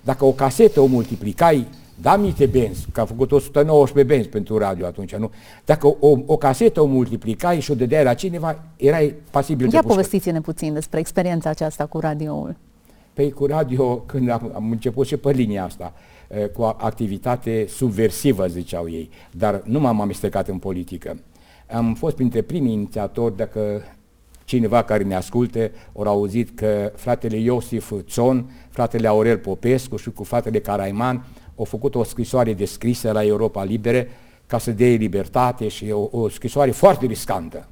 dacă 0.03 0.25
o 0.25 0.33
casetă 0.33 0.81
o 0.81 0.87
multiplicai, 0.87 1.67
da 2.01 2.17
mite 2.17 2.47
benzi, 2.47 2.87
că 2.93 3.01
a 3.01 3.05
făcut 3.05 3.33
119 3.33 4.15
benzi 4.15 4.29
pentru 4.29 4.59
radio 4.59 4.87
atunci, 4.87 5.15
nu? 5.15 5.31
Dacă 5.65 5.87
o, 5.87 6.19
o 6.27 6.37
casetă 6.37 6.81
o 6.81 6.87
multiplicai 6.87 7.61
și 7.61 7.71
o 7.71 7.75
dădeai 7.75 8.05
la 8.05 8.15
cineva, 8.15 8.63
erai 8.77 9.15
pasibil 9.31 9.73
Ia 9.73 9.81
de 9.81 9.87
povestiți-ne 9.87 10.41
puțin 10.41 10.73
despre 10.73 10.99
experiența 10.99 11.51
aceasta 11.51 11.87
cu 11.87 11.99
radioul. 12.01 12.57
Păi 13.13 13.31
cu 13.31 13.47
radio, 13.47 13.97
când 13.97 14.29
am, 14.29 14.53
am 14.55 14.71
început 14.71 15.07
și 15.07 15.17
pe 15.17 15.31
linia 15.31 15.65
asta, 15.65 15.93
eh, 16.29 16.49
cu 16.49 16.63
activitate 16.63 17.67
subversivă, 17.69 18.47
ziceau 18.47 18.89
ei, 18.89 19.11
dar 19.31 19.63
nu 19.65 19.81
m-am 19.81 20.01
amestecat 20.01 20.49
în 20.49 20.59
politică. 20.59 21.19
Am 21.71 21.95
fost 21.95 22.15
printre 22.15 22.43
primii 22.43 22.73
inițiatori, 22.73 23.37
dacă 23.37 23.83
cineva 24.45 24.83
care 24.83 25.03
ne 25.03 25.15
asculte, 25.15 25.73
au 25.97 26.03
auzit 26.03 26.59
că 26.59 26.93
fratele 26.95 27.37
Iosif 27.37 27.93
Țon, 28.09 28.51
fratele 28.71 29.09
Aurel 29.09 29.39
Popescu 29.39 29.97
și 29.97 30.11
cu 30.11 30.25
fratele 30.25 30.59
Caraiman 30.59 31.25
au 31.57 31.65
făcut 31.65 31.95
o 31.95 32.03
scrisoare 32.03 32.55
descrisă 32.55 33.13
la 33.13 33.25
Europa 33.25 33.65
Libere 33.65 34.09
ca 34.47 34.59
să 34.59 34.71
dea 34.71 34.89
libertate 34.89 35.69
și 35.69 35.91
o, 35.91 36.09
o 36.11 36.29
scrisoare 36.29 36.71
foarte 36.71 37.07
riscantă. 37.07 37.69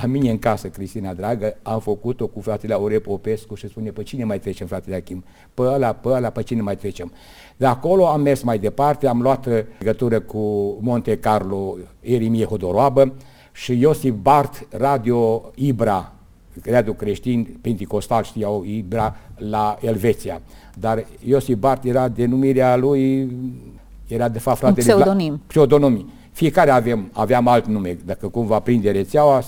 La 0.00 0.06
mine 0.06 0.30
în 0.30 0.38
casă, 0.38 0.68
Cristina 0.68 1.14
dragă, 1.14 1.56
am 1.62 1.80
făcut-o 1.80 2.26
cu 2.26 2.40
fratele 2.40 2.74
Aurel 2.74 3.00
Popescu 3.00 3.54
și 3.54 3.68
spune, 3.68 3.90
pe 3.90 4.02
cine 4.02 4.24
mai 4.24 4.38
trecem, 4.38 4.66
fratele 4.66 4.96
Achim? 4.96 5.24
Pe 5.54 5.62
ăla, 5.62 5.92
pe 5.92 6.08
ăla, 6.08 6.30
pe 6.30 6.42
cine 6.42 6.60
mai 6.60 6.76
trecem? 6.76 7.12
De 7.56 7.66
acolo 7.66 8.06
am 8.06 8.20
mers 8.20 8.42
mai 8.42 8.58
departe, 8.58 9.06
am 9.06 9.22
luat 9.22 9.46
legătură 9.78 10.20
cu 10.20 10.38
Monte 10.80 11.18
Carlo, 11.18 11.76
Erimie 12.00 12.44
Hodoroabă, 12.44 13.14
și 13.52 13.80
Iosif 13.80 14.14
Bart, 14.14 14.66
Radio 14.70 15.50
Ibra, 15.54 16.15
Radio 16.64 16.92
creștin, 16.92 17.58
Pentecostal 17.60 18.22
știau 18.22 18.64
Ibra, 18.64 19.16
la 19.36 19.78
Elveția. 19.80 20.40
Dar 20.74 21.04
Iosif 21.24 21.56
Bart 21.56 21.84
era 21.84 22.08
denumirea 22.08 22.76
lui, 22.76 23.30
era 24.08 24.28
de 24.28 24.38
fapt 24.38 24.58
fratele... 24.58 24.86
Pseudonim. 24.86 25.40
Pseudonim. 25.46 26.10
Fiecare 26.32 26.70
avem, 26.70 27.10
aveam 27.12 27.48
alt 27.48 27.66
nume, 27.66 27.96
dacă 28.04 28.28
cumva 28.28 28.60
prinde 28.60 28.90
rețeaua, 28.90 29.42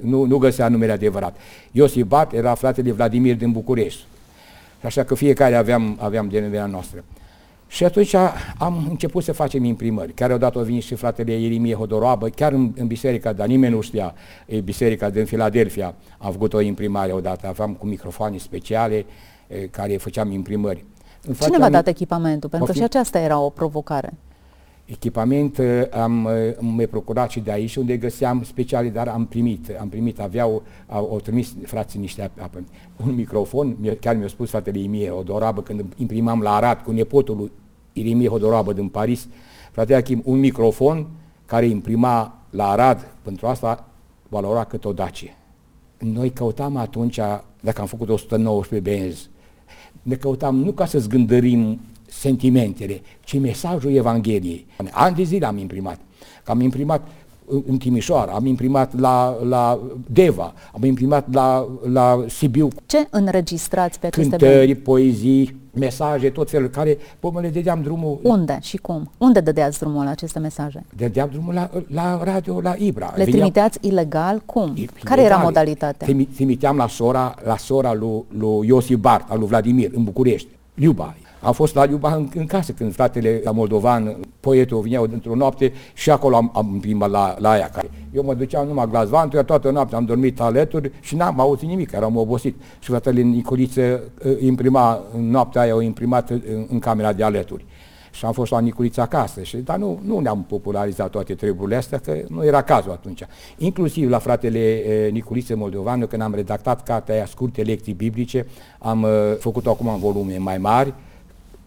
nu, 0.00 0.24
nu 0.24 0.38
găsea 0.38 0.68
numele 0.68 0.92
adevărat. 0.92 1.36
Iosif 1.72 2.06
Bart 2.06 2.32
era 2.32 2.54
fratele 2.54 2.92
Vladimir 2.92 3.36
din 3.36 3.52
București. 3.52 4.04
Așa 4.82 5.02
că 5.02 5.14
fiecare 5.14 5.54
aveam, 5.54 5.96
aveam 6.00 6.28
denumirea 6.28 6.66
noastră. 6.66 7.04
Și 7.68 7.84
atunci 7.84 8.14
am 8.58 8.86
început 8.88 9.24
să 9.24 9.32
facem 9.32 9.64
imprimări. 9.64 10.12
Chiar 10.12 10.30
odată 10.30 10.58
a 10.58 10.62
venit 10.62 10.82
și 10.82 10.94
fratele 10.94 11.32
Ierimie 11.32 11.74
Hodoroabă, 11.74 12.28
chiar 12.28 12.52
în, 12.52 12.72
în 12.76 12.86
biserica, 12.86 13.32
dar 13.32 13.46
nimeni 13.46 13.74
nu 13.74 13.80
știa, 13.80 14.14
e 14.46 14.60
biserica 14.60 15.10
din 15.10 15.24
Filadelfia, 15.24 15.94
am 16.18 16.32
făcut 16.32 16.52
o 16.52 16.60
imprimare 16.60 17.12
odată, 17.12 17.46
aveam 17.46 17.74
cu 17.74 17.86
microfoane 17.86 18.36
speciale 18.36 19.04
e, 19.46 19.56
care 19.56 19.96
făceam 19.96 20.30
imprimări. 20.30 20.84
Cine 21.40 21.58
v-a 21.58 21.70
dat 21.70 21.86
echipamentul? 21.86 22.48
Pentru 22.48 22.72
că 22.72 22.78
și 22.78 22.82
aceasta 22.82 23.18
era 23.18 23.38
o 23.38 23.50
provocare. 23.50 24.12
Echipament 24.90 25.60
am 25.90 26.28
mai 26.58 26.86
procurat 26.86 27.30
și 27.30 27.40
de 27.40 27.52
aici 27.52 27.76
unde 27.76 27.96
găseam 27.96 28.42
speciale, 28.42 28.88
dar 28.88 29.08
am 29.08 29.26
primit, 29.26 29.70
am 29.80 29.88
primit, 29.88 30.20
aveau, 30.20 30.62
au, 30.86 31.10
au 31.10 31.20
trimis 31.20 31.54
frații 31.62 32.00
niște 32.00 32.30
apă. 32.38 32.64
Un 33.06 33.14
microfon, 33.14 33.76
chiar 34.00 34.16
mi-a 34.16 34.28
spus 34.28 34.50
fratele 34.50 34.78
Imie 34.78 35.10
Odorabă 35.10 35.62
când 35.62 35.84
imprimam 35.96 36.40
la 36.40 36.54
Arad 36.54 36.80
cu 36.80 36.92
nepotul 36.92 37.36
lui 37.36 37.50
Irimie 37.92 38.28
Hodorabă 38.28 38.72
din 38.72 38.88
Paris, 38.88 39.28
frate 39.72 39.94
Achim, 39.94 40.22
un 40.24 40.38
microfon 40.38 41.06
care 41.46 41.66
imprima 41.66 42.38
la 42.50 42.68
Arad, 42.68 43.16
pentru 43.22 43.46
asta 43.46 43.88
valora 44.28 44.64
cât 44.64 44.84
o 44.84 44.92
dacie. 44.92 45.36
Noi 45.98 46.30
căutam 46.30 46.76
atunci, 46.76 47.16
dacă 47.60 47.80
am 47.80 47.86
făcut 47.86 48.08
119 48.08 48.90
benzi, 48.90 49.28
ne 50.02 50.14
căutam 50.14 50.56
nu 50.56 50.72
ca 50.72 50.86
să 50.86 50.98
zgândărim 50.98 51.80
sentimentele, 52.08 53.00
ci 53.24 53.38
mesajul 53.38 53.94
Evangheliei. 53.94 54.66
Ani 54.90 55.16
de 55.16 55.22
zile 55.22 55.46
am 55.46 55.58
imprimat. 55.58 55.98
Că 56.44 56.50
am 56.50 56.60
imprimat 56.60 57.08
în 57.66 57.76
Timișoara, 57.76 58.32
am 58.32 58.46
imprimat 58.46 58.98
la, 58.98 59.36
la 59.48 59.80
Deva, 60.10 60.54
am 60.72 60.84
imprimat 60.84 61.32
la, 61.32 61.68
la 61.90 62.24
Sibiu. 62.28 62.68
Ce 62.86 63.06
înregistrați 63.10 63.98
pe 63.98 64.06
aceste 64.06 64.36
Cântări, 64.36 64.66
bani? 64.66 64.74
poezii, 64.74 65.56
mesaje, 65.72 66.30
tot 66.30 66.50
felul, 66.50 66.68
care, 66.68 66.98
pe 67.20 67.28
le 67.40 67.48
dădeam 67.48 67.82
drumul... 67.82 68.18
Unde 68.22 68.58
și 68.62 68.76
cum? 68.76 69.10
Unde 69.18 69.40
dădeați 69.40 69.78
drumul 69.78 70.04
la 70.04 70.10
aceste 70.10 70.38
mesaje? 70.38 70.84
Dădeam 70.96 71.28
drumul 71.32 71.54
la, 71.54 71.70
la 71.88 72.20
radio, 72.24 72.60
la 72.60 72.74
Ibra. 72.78 73.06
Le 73.06 73.24
Veneam... 73.24 73.30
trimiteați 73.30 73.78
ilegal? 73.80 74.42
Cum? 74.46 74.72
Ilegal. 74.74 75.02
Care 75.04 75.22
era 75.22 75.36
modalitatea? 75.36 76.06
Trimiteam 76.34 76.76
la 76.76 76.88
sora, 76.88 77.34
la 77.44 77.56
sora 77.56 77.94
lui, 77.94 78.24
lui 78.38 78.66
Iosif 78.66 78.98
Bart, 78.98 79.30
al 79.30 79.38
lui 79.38 79.48
Vladimir, 79.48 79.90
în 79.94 80.04
București. 80.04 80.48
Liuba, 80.74 81.16
am 81.40 81.52
fost 81.52 81.74
la 81.74 81.84
Iuba 81.84 82.14
în, 82.14 82.28
în 82.34 82.46
casă 82.46 82.72
când 82.72 82.94
fratele 82.94 83.40
la 83.44 83.50
moldovan, 83.50 84.16
poetul, 84.40 84.80
vineau 84.80 85.06
dintr-o 85.06 85.34
noapte 85.34 85.72
și 85.94 86.10
acolo 86.10 86.36
am, 86.36 86.50
am 86.54 86.78
primat 86.80 87.10
la, 87.10 87.34
la 87.38 87.50
aia. 87.50 87.68
Care. 87.72 87.90
Eu 88.14 88.24
mă 88.24 88.34
duceam 88.34 88.66
numai 88.66 88.88
la 88.92 89.04
Zvantul, 89.04 89.42
toată 89.42 89.70
noaptea 89.70 89.98
am 89.98 90.04
dormit 90.04 90.40
alături 90.40 90.90
și 91.00 91.16
n-am 91.16 91.40
auzit 91.40 91.68
nimic, 91.68 91.92
eram 91.92 92.16
obosit. 92.16 92.56
Și 92.78 92.90
fratele 92.90 93.20
Nicoliță 93.20 94.02
uh, 94.24 94.36
imprima, 94.40 95.00
în 95.14 95.30
noaptea 95.30 95.60
aia 95.60 95.74
o 95.74 95.80
imprimat 95.80 96.30
în, 96.30 96.66
în 96.70 96.78
camera 96.78 97.12
de 97.12 97.22
alături. 97.22 97.64
Și 98.10 98.24
am 98.24 98.32
fost 98.32 98.50
la 98.50 98.60
Nicolița 98.60 99.02
acasă, 99.02 99.42
și, 99.42 99.56
dar 99.56 99.76
nu, 99.76 100.00
nu 100.04 100.18
ne-am 100.18 100.44
popularizat 100.48 101.10
toate 101.10 101.34
treburile 101.34 101.76
astea, 101.76 101.98
că 101.98 102.16
nu 102.28 102.44
era 102.44 102.62
cazul 102.62 102.90
atunci. 102.90 103.22
Inclusiv 103.58 104.10
la 104.10 104.18
fratele 104.18 104.58
e, 104.58 105.08
Nicoliță 105.08 105.56
Moldovanu, 105.56 106.06
când 106.06 106.22
am 106.22 106.34
redactat 106.34 106.82
cartea 106.82 107.14
aia 107.14 107.26
scurte 107.26 107.62
lecții 107.62 107.92
biblice, 107.92 108.46
am 108.78 109.02
uh, 109.02 109.10
făcut-o 109.38 109.70
acum 109.70 109.88
în 109.88 109.98
volume 109.98 110.36
mai 110.38 110.58
mari, 110.58 110.94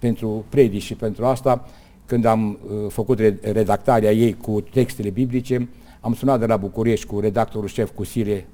pentru 0.02 0.46
predici 0.50 0.82
și 0.82 0.96
pentru 0.96 1.26
asta, 1.26 1.66
când 2.06 2.26
am 2.26 2.50
uh, 2.50 2.90
făcut 2.90 3.20
redactarea 3.42 4.12
ei 4.12 4.34
cu 4.34 4.62
textele 4.62 5.10
biblice, 5.10 5.70
am 6.00 6.14
sunat 6.14 6.40
de 6.40 6.46
la 6.46 6.58
București 6.58 7.06
cu 7.06 7.20
redactorul 7.20 7.68
șef 7.68 7.92
cu 7.96 8.04
Sire 8.04 8.48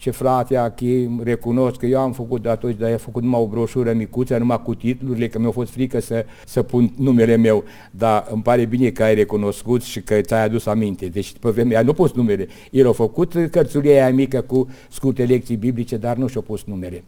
ce 0.00 0.10
frate, 0.10 0.56
Achim, 0.56 1.20
recunosc 1.24 1.76
că 1.76 1.86
eu 1.86 2.00
am 2.00 2.12
făcut 2.12 2.42
de 2.42 2.48
atunci, 2.48 2.76
dar 2.76 2.90
ai 2.90 2.98
făcut 2.98 3.22
numai 3.22 3.40
o 3.40 3.46
broșură 3.46 3.92
micuță, 3.92 4.36
numai 4.38 4.62
cu 4.62 4.74
titlurile, 4.74 5.28
că 5.28 5.38
mi-a 5.38 5.50
fost 5.50 5.70
frică 5.70 6.00
să, 6.00 6.24
să 6.46 6.62
pun 6.62 6.92
numele 6.96 7.36
meu, 7.36 7.64
dar 7.90 8.26
îmi 8.30 8.42
pare 8.42 8.64
bine 8.64 8.90
că 8.90 9.02
ai 9.02 9.14
recunoscut 9.14 9.82
și 9.82 10.00
că 10.02 10.20
ți-ai 10.20 10.44
adus 10.44 10.66
aminte. 10.66 11.06
Deci 11.06 11.32
pe 11.40 11.50
vremea 11.50 11.82
nu 11.82 11.92
pus 11.92 12.12
numele. 12.12 12.46
El 12.70 12.88
a 12.88 12.92
făcut 12.92 13.32
cărțulia 13.50 13.92
aia 13.92 14.14
mică 14.14 14.40
cu 14.40 14.68
scurte 14.90 15.24
lecții 15.24 15.56
biblice, 15.56 15.96
dar 15.96 16.16
nu 16.16 16.26
și-a 16.26 16.40
pus 16.40 16.64
numele. 16.64 17.04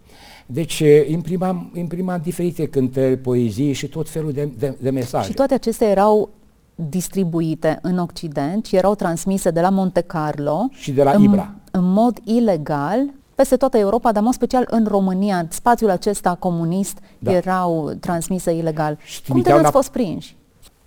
Deci 0.47 0.83
imprimam, 1.07 1.73
imprimam 1.75 2.21
diferite 2.23 2.67
cântări, 2.67 3.17
poezii 3.17 3.73
și 3.73 3.89
tot 3.89 4.09
felul 4.09 4.33
de, 4.33 4.49
de, 4.59 4.77
de 4.81 4.91
mesaje. 4.91 5.29
Și 5.29 5.35
toate 5.35 5.55
acestea 5.55 5.89
erau 5.89 6.31
distribuite 6.75 7.79
în 7.83 7.99
Occident 7.99 8.65
și 8.65 8.77
erau 8.77 8.95
transmise 8.95 9.51
de 9.51 9.61
la 9.61 9.69
Monte 9.69 10.01
Carlo 10.01 10.69
și 10.71 10.93
de 10.93 11.03
la 11.03 11.11
în, 11.11 11.23
Ibra. 11.23 11.55
în 11.71 11.93
mod 11.93 12.19
ilegal 12.25 13.11
peste 13.35 13.57
toată 13.57 13.79
Europa, 13.79 14.09
dar 14.09 14.19
în 14.19 14.25
mod 14.25 14.35
special 14.35 14.67
în 14.71 14.87
România, 14.87 15.47
spațiul 15.51 15.91
acesta 15.91 16.35
comunist 16.35 16.99
da. 17.19 17.33
erau 17.33 17.93
transmise 18.01 18.53
ilegal. 18.53 18.99
Și 19.05 19.23
Cum 19.23 19.41
de 19.41 19.53
ați 19.53 19.71
fost 19.71 19.91
prinși? 19.91 20.37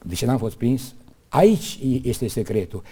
De 0.02 0.14
ce 0.14 0.26
n-am 0.26 0.38
fost 0.38 0.56
prins? 0.56 0.94
Aici 1.30 1.80
este 2.04 2.28
secretul. 2.28 2.84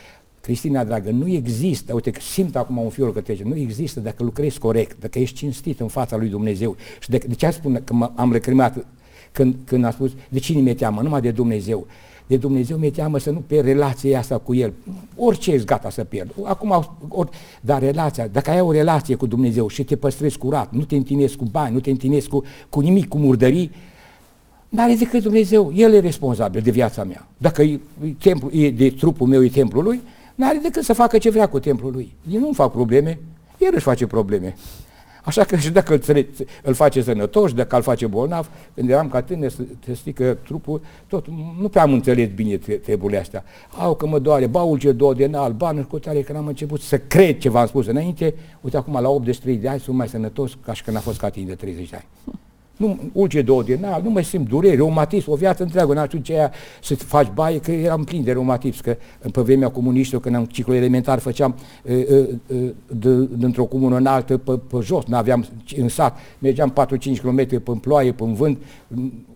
Cristina, 0.41 0.83
dragă, 0.83 1.12
nu 1.12 1.27
există, 1.27 1.93
uite, 1.93 2.12
simt 2.19 2.55
acum 2.55 2.77
un 2.77 2.89
fior 2.89 3.13
că 3.13 3.21
trece, 3.21 3.43
nu 3.43 3.55
există 3.55 4.00
dacă 4.00 4.23
lucrezi 4.23 4.59
corect, 4.59 5.00
dacă 5.00 5.19
ești 5.19 5.35
cinstit 5.35 5.79
în 5.79 5.88
fața 5.88 6.17
lui 6.17 6.27
Dumnezeu. 6.27 6.75
Și 7.00 7.09
de, 7.09 7.17
de 7.27 7.33
ce 7.33 7.50
spun 7.50 7.81
că 7.83 8.09
am 8.15 8.31
recrimat 8.31 8.85
când, 9.31 9.55
când 9.65 9.85
a 9.85 9.91
spus, 9.91 10.12
de 10.29 10.39
cine 10.39 10.62
mi-e 10.62 10.73
teamă? 10.73 11.01
Numai 11.01 11.21
de 11.21 11.31
Dumnezeu. 11.31 11.88
De 12.27 12.38
Dumnezeu 12.38 12.77
mi-e 12.77 12.89
teamă 12.89 13.18
să 13.18 13.32
nu 13.32 13.44
pierd 13.48 13.65
relația 13.65 14.20
asta 14.20 14.38
cu 14.38 14.56
El. 14.56 14.74
Orice 15.15 15.51
ești 15.51 15.65
gata 15.65 15.89
să 15.89 16.03
pierd. 16.03 16.34
Acum, 16.44 16.86
or, 17.08 17.30
dar 17.62 17.82
relația, 17.82 18.27
dacă 18.27 18.50
ai 18.50 18.62
o 18.62 18.72
relație 18.72 19.15
cu 19.15 19.25
Dumnezeu 19.25 19.68
și 19.68 19.84
te 19.84 19.96
păstrezi 19.96 20.38
curat, 20.38 20.72
nu 20.72 20.84
te 20.84 20.96
întinezi 20.96 21.36
cu 21.36 21.46
bani, 21.51 21.74
nu 21.74 21.80
te 21.80 21.89
întinezi 21.89 22.27
cu, 22.27 22.44
cu 22.70 22.80
nimic, 22.80 23.08
cu 23.08 23.18
murdării, 23.18 23.72
N-are 24.74 24.94
decât 24.94 25.24
Dumnezeu, 25.24 25.72
El 25.75 25.94
e 25.94 26.00
responsabil 26.00 26.62
de 26.62 26.72
viața 26.72 27.03
mea. 27.03 27.27
Dacă 27.38 27.62
e, 27.62 27.80
templu, 28.20 28.50
e 28.51 28.72
de 28.72 28.89
trupul 28.89 29.27
meu, 29.27 29.44
e 29.44 29.50
templul 29.50 29.84
lui, 29.84 30.01
n-are 30.36 30.58
decât 30.58 30.84
să 30.84 30.94
facă 30.94 31.18
ce 31.18 31.30
vrea 31.30 31.48
cu 31.48 31.60
templul 31.60 31.92
lui. 31.92 32.13
Eu 32.32 32.39
nu 32.39 32.51
fac 32.53 32.72
probleme, 32.72 33.20
El 33.58 33.72
își 33.74 33.84
face 33.84 34.08
probleme. 34.08 34.56
Așa 35.24 35.44
că 35.44 35.56
și 35.56 35.70
dacă 35.70 35.94
îl, 35.94 36.27
îl 36.63 36.74
face 36.74 37.01
sănătos, 37.01 37.53
dacă 37.53 37.75
îl 37.75 37.82
face 37.82 38.08
bolnav, 38.08 38.50
când 38.74 38.89
eram 38.89 39.10
ca 39.10 39.22
tânăr, 39.22 39.51
să 39.86 39.94
știi 39.94 40.13
că 40.13 40.38
trupul, 40.44 40.82
tot, 41.08 41.25
nu 41.60 41.70
prea 41.70 41.82
am 41.82 41.94
înțeles 41.94 42.30
bine 42.36 42.58
treburile 42.58 43.20
astea. 43.20 43.44
Au 43.77 43.96
că 43.96 44.08
mă 44.08 44.20
doare, 44.20 44.48
baul 44.48 44.80
ce 44.80 44.92
două 44.92 45.13
de 45.13 45.24
înalt, 45.24 45.58
banul 45.58 45.84
cu 45.84 46.00
tare, 46.00 46.22
când 46.22 46.38
am 46.38 46.48
început 46.48 46.82
să 46.82 46.98
cred 46.98 47.38
ce 47.38 47.50
v-am 47.50 47.68
spus 47.68 47.88
înainte, 47.88 48.34
uite 48.62 48.77
acum 48.77 49.01
la 49.01 49.10
83 49.10 49.58
de 49.58 49.68
ani 49.68 49.80
sunt 49.80 49.96
mai 49.96 50.08
sănătos 50.08 50.58
ca 50.65 50.74
și 50.74 50.84
când 50.84 50.98
a 50.98 51.00
fost 51.00 51.20
ca 51.20 51.30
tine 51.30 51.46
de 51.46 51.56
30 51.56 51.89
de 51.89 51.96
ani 51.96 52.38
nu, 52.77 53.00
ulce 53.12 53.42
două 53.42 53.63
din 53.63 53.86
alt, 53.86 54.03
nu 54.03 54.10
mai 54.10 54.24
simt 54.24 54.48
dureri, 54.48 54.75
reumatism, 54.75 55.32
o 55.32 55.36
viață 55.36 55.63
întreagă, 55.63 55.94
n-am 55.94 56.06
știut 56.06 56.24
ce 56.24 56.34
aia 56.34 56.51
să 56.82 56.96
faci 56.96 57.32
baie, 57.34 57.60
că 57.60 57.72
eram 57.72 58.03
plin 58.03 58.24
de 58.24 58.32
reumatism, 58.32 58.82
că 58.82 58.98
pe 59.32 59.42
vremea 59.42 59.70
comuniștilor, 59.70 60.22
când 60.22 60.36
am 60.36 60.46
ciclu 60.46 60.74
elementar, 60.74 61.20
făceam 61.20 61.56
dintr-o 63.38 63.65
comună 63.65 63.96
în 63.96 64.06
altă, 64.06 64.38
pe, 64.38 64.51
pe 64.51 64.77
jos, 64.82 65.06
nu 65.06 65.15
aveam 65.15 65.46
în 65.77 65.88
sat, 65.88 66.18
mergeam 66.39 66.74
4-5 67.15 67.20
km 67.22 67.63
pe 67.63 67.72
ploaie, 67.82 68.12
pe 68.12 68.25
vânt, 68.25 68.58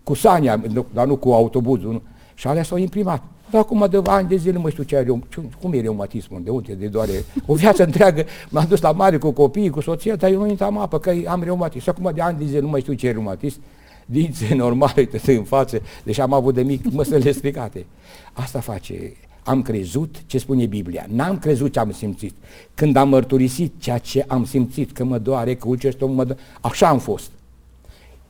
cu 0.04 0.14
sania, 0.14 0.64
dar 0.94 1.08
nu 1.08 1.16
cu 1.16 1.32
autobuzul, 1.32 2.02
și 2.34 2.48
alea 2.48 2.64
s-au 2.64 2.78
imprimat. 2.78 3.24
Dar 3.50 3.62
acum 3.62 3.88
de 3.90 4.02
ani 4.06 4.28
de 4.28 4.36
zile 4.36 4.58
mă 4.58 4.70
știu 4.70 4.84
ce 4.84 4.98
are, 4.98 5.22
cum 5.62 5.74
e 5.74 5.82
reumatismul, 5.82 6.42
de 6.44 6.50
unde, 6.50 6.74
de 6.74 6.88
doare. 6.88 7.26
O 7.46 7.54
viață 7.54 7.84
întreagă 7.84 8.26
m-am 8.50 8.66
dus 8.70 8.82
la 8.82 8.92
mare 8.92 9.18
cu 9.18 9.32
copiii, 9.32 9.70
cu 9.70 9.82
soția, 9.82 10.16
dar 10.16 10.32
eu 10.32 10.46
nu 10.46 10.56
am 10.60 10.78
apă, 10.78 11.00
că 11.00 11.14
am 11.28 11.44
reumatism. 11.44 11.84
Și 11.84 11.90
acum 11.90 12.12
de 12.16 12.22
ani 12.22 12.38
de 12.38 12.46
zile 12.46 12.60
nu 12.60 12.68
mai 12.68 12.80
știu 12.80 12.94
ce 12.94 13.08
e 13.08 13.12
reumatism. 13.12 13.60
Dințe 14.06 14.56
normale, 14.64 15.06
te 15.06 15.32
în 15.32 15.44
față, 15.44 15.82
deși 16.04 16.22
am 16.22 16.34
avut 16.34 16.54
de 16.54 16.62
mic 16.62 16.92
măsele 16.92 17.32
stricate. 17.32 17.86
Asta 18.34 18.60
face 18.60 19.14
am 19.48 19.62
crezut 19.62 20.16
ce 20.26 20.38
spune 20.38 20.66
Biblia. 20.66 21.06
N-am 21.10 21.40
crezut 21.40 21.72
ce 21.72 21.80
am 21.80 21.92
simțit. 21.92 22.36
Când 22.74 22.96
am 22.96 23.10
mărturisit 23.10 23.74
ceea 23.78 23.98
ce 23.98 24.26
am 24.28 24.46
simțit, 24.46 24.92
că 24.92 25.04
mă 25.04 25.18
doare, 25.18 25.56
că 25.56 25.68
ulce 25.68 25.96
mă 26.00 26.24
doare, 26.24 26.42
așa 26.62 26.88
am 26.88 27.00
fost. 27.00 27.32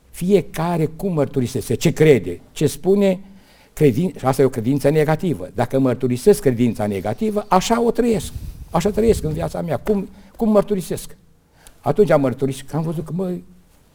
Fiecare 0.10 0.86
cum 0.86 1.14
mărturisește, 1.14 1.76
ce 1.76 1.94
crede, 1.94 2.40
ce 2.52 2.68
spune, 2.68 3.20
credin, 3.77 4.13
și 4.17 4.25
asta 4.25 4.41
e 4.41 4.46
o 4.46 4.50
credință 4.50 4.89
negativă. 4.89 5.50
Dacă 5.53 5.79
mărturisesc 5.79 6.41
credința 6.41 6.88
negativă, 6.88 7.46
așa 7.48 7.84
o 7.84 7.91
trăiesc. 7.91 8.34
Așa 8.72 8.89
trăiesc 8.89 9.24
în 9.24 9.31
viața 9.34 9.62
mea. 9.62 9.77
Cum, 9.77 10.10
cum 10.36 10.50
mărturisesc? 10.51 11.17
Atunci 11.79 12.10
am 12.10 12.22
mărturisit 12.22 12.69
că 12.69 12.75
am 12.75 12.81
văzut 12.81 13.05
că, 13.05 13.12
mă, 13.15 13.31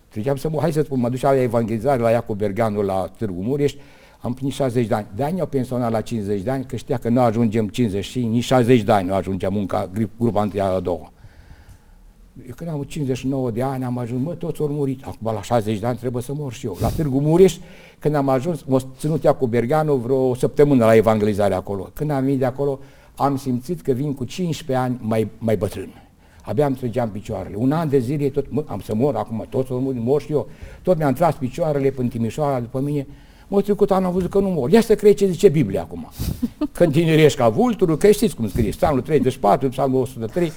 treceam 0.08 0.36
să 0.36 0.48
mă, 0.48 0.58
hai 0.60 0.72
să 0.72 0.82
spun, 0.82 1.00
mă 1.00 1.08
duceam 1.08 1.34
la 1.34 1.42
evangelizare 1.42 2.00
la 2.00 2.10
Iacob 2.10 2.36
Berganu 2.36 2.82
la 2.82 3.10
Târgu 3.18 3.42
Mureș, 3.42 3.74
am 4.20 4.34
plinit 4.34 4.54
60 4.54 4.86
de 4.86 4.94
ani. 4.94 5.06
De 5.14 5.22
ani 5.22 5.40
au 5.40 5.46
pensionat 5.46 5.90
la 5.90 6.00
50 6.00 6.40
de 6.40 6.50
ani, 6.50 6.64
că 6.64 6.76
știa 6.76 6.96
că 6.96 7.08
nu 7.08 7.20
ajungem 7.20 7.68
50 7.68 8.04
și 8.04 8.24
nici 8.24 8.44
60 8.44 8.80
de 8.80 8.92
ani 8.92 9.08
nu 9.08 9.14
ajungem 9.14 9.52
munca 9.52 9.90
grupa 10.18 10.42
întâia 10.42 10.66
a 10.66 10.80
doua. 10.80 11.12
Eu 12.48 12.54
când 12.56 12.70
am 12.70 12.82
59 12.82 13.50
de 13.50 13.62
ani 13.62 13.84
am 13.84 13.98
ajuns, 13.98 14.24
mă, 14.24 14.34
toți 14.34 14.60
au 14.60 14.66
murit. 14.66 15.04
Acum 15.04 15.32
la 15.34 15.42
60 15.42 15.78
de 15.78 15.86
ani 15.86 15.96
trebuie 15.96 16.22
să 16.22 16.32
mor 16.34 16.52
și 16.52 16.66
eu. 16.66 16.76
La 16.80 16.88
Târgu 16.88 17.20
Mureș, 17.20 17.56
când 17.98 18.14
am 18.14 18.28
ajuns, 18.28 18.62
m-a 18.62 18.80
ținut 18.98 19.24
ea 19.24 19.32
cu 19.32 19.46
Berganu 19.46 19.94
vreo 19.94 20.16
o 20.16 20.34
săptămână 20.34 20.84
la 20.84 20.94
evangelizare 20.94 21.54
acolo. 21.54 21.90
Când 21.94 22.10
am 22.10 22.24
venit 22.24 22.38
de 22.38 22.44
acolo, 22.44 22.78
am 23.16 23.36
simțit 23.36 23.80
că 23.80 23.92
vin 23.92 24.14
cu 24.14 24.24
15 24.24 24.84
ani 24.84 24.98
mai, 25.00 25.28
mai 25.38 25.56
bătrân. 25.56 25.88
Abia 26.42 26.66
îmi 26.66 26.76
trăgeam 26.76 27.10
picioarele. 27.10 27.54
Un 27.56 27.72
an 27.72 27.88
de 27.88 27.98
zile 27.98 28.28
tot, 28.28 28.46
mă, 28.50 28.64
am 28.66 28.80
să 28.80 28.94
mor 28.94 29.16
acum, 29.16 29.46
toți 29.48 29.70
au 29.70 29.80
murit, 29.80 30.02
mor 30.02 30.20
și 30.20 30.32
eu. 30.32 30.48
Tot 30.82 30.96
mi-am 30.96 31.12
tras 31.12 31.34
picioarele 31.34 31.90
până 31.90 32.08
Timișoara 32.08 32.60
după 32.60 32.80
mine. 32.80 33.06
Mă 33.48 33.62
trecut 33.62 33.90
an 33.90 34.04
am 34.04 34.12
văzut 34.12 34.30
că 34.30 34.38
nu 34.38 34.48
mor. 34.48 34.70
Ia 34.70 34.80
să 34.80 34.94
crezi 34.94 35.14
ce 35.14 35.26
zice 35.26 35.48
Biblia 35.48 35.80
acum. 35.80 36.08
Când 36.72 36.92
tinerești 36.92 37.38
ca 37.38 37.48
vulturul, 37.48 37.96
că 37.96 38.10
știți 38.10 38.34
cum 38.34 38.48
scrie, 38.48 38.70
psalmul 38.70 39.00
34, 39.00 39.68
psalmul 39.68 40.00
103, 40.00 40.52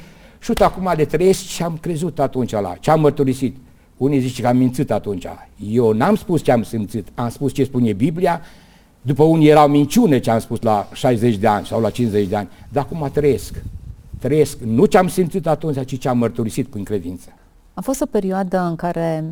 și 0.46 0.52
uite 0.52 0.64
acum 0.64 0.94
de 0.96 1.06
trăiesc 1.06 1.48
ce 1.48 1.64
am 1.64 1.78
crezut 1.82 2.20
atunci 2.20 2.52
la, 2.52 2.76
ce 2.80 2.92
am 2.92 3.00
mărturisit. 3.00 3.58
Unii 3.98 4.20
zice 4.20 4.42
că 4.42 4.48
am 4.48 4.58
mințit 4.58 4.92
atunci. 4.92 5.26
Eu 5.70 5.92
n-am 5.92 6.16
spus 6.16 6.42
ce 6.42 6.52
am 6.52 6.64
simțit, 6.64 7.08
am 7.16 7.30
spus 7.30 7.54
ce 7.54 7.64
spune 7.64 7.94
Biblia, 7.94 8.42
după 9.02 9.24
unii 9.24 9.48
erau 9.48 9.68
minciune 9.68 10.20
ce 10.20 10.32
am 10.32 10.40
spus 10.40 10.62
la 10.62 10.88
60 10.94 11.36
de 11.36 11.48
ani 11.48 11.66
sau 11.66 11.82
la 11.82 11.90
50 11.90 12.28
de 12.28 12.36
ani, 12.36 12.50
dar 12.70 12.84
acum 12.84 13.10
trăiesc. 13.14 13.64
Trăiesc 14.20 14.58
nu 14.58 14.86
ce 14.86 14.98
am 14.98 15.08
simțit 15.08 15.48
atunci, 15.48 15.86
ci 15.86 16.00
ce 16.00 16.10
am 16.10 16.18
mărturisit 16.18 16.68
prin 16.68 16.84
credință. 16.84 17.30
A 17.74 17.82
fost 17.82 18.02
o 18.02 18.06
perioadă 18.06 18.60
în 18.60 18.76
care 18.76 19.24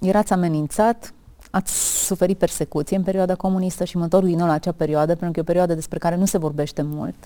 erați 0.00 0.32
amenințat, 0.32 1.14
ați 1.50 2.04
suferit 2.06 2.38
persecuție 2.38 2.96
în 2.96 3.02
perioada 3.02 3.34
comunistă 3.34 3.84
și 3.84 3.96
mă 3.96 4.02
întorc 4.02 4.24
din 4.24 4.36
nou 4.36 4.46
la 4.46 4.52
acea 4.52 4.72
perioadă, 4.72 5.14
pentru 5.14 5.30
că 5.30 5.38
e 5.38 5.42
o 5.42 5.44
perioadă 5.44 5.74
despre 5.74 5.98
care 5.98 6.16
nu 6.16 6.24
se 6.24 6.38
vorbește 6.38 6.82
mult. 6.82 7.16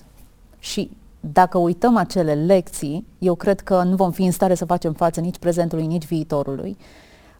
Și 0.59 0.89
dacă 1.31 1.57
uităm 1.57 1.97
acele 1.97 2.33
lecții, 2.33 3.05
eu 3.19 3.35
cred 3.35 3.59
că 3.59 3.83
nu 3.83 3.95
vom 3.95 4.11
fi 4.11 4.23
în 4.23 4.31
stare 4.31 4.53
să 4.53 4.65
facem 4.65 4.93
față 4.93 5.19
nici 5.19 5.37
prezentului, 5.37 5.85
nici 5.85 6.05
viitorului. 6.05 6.77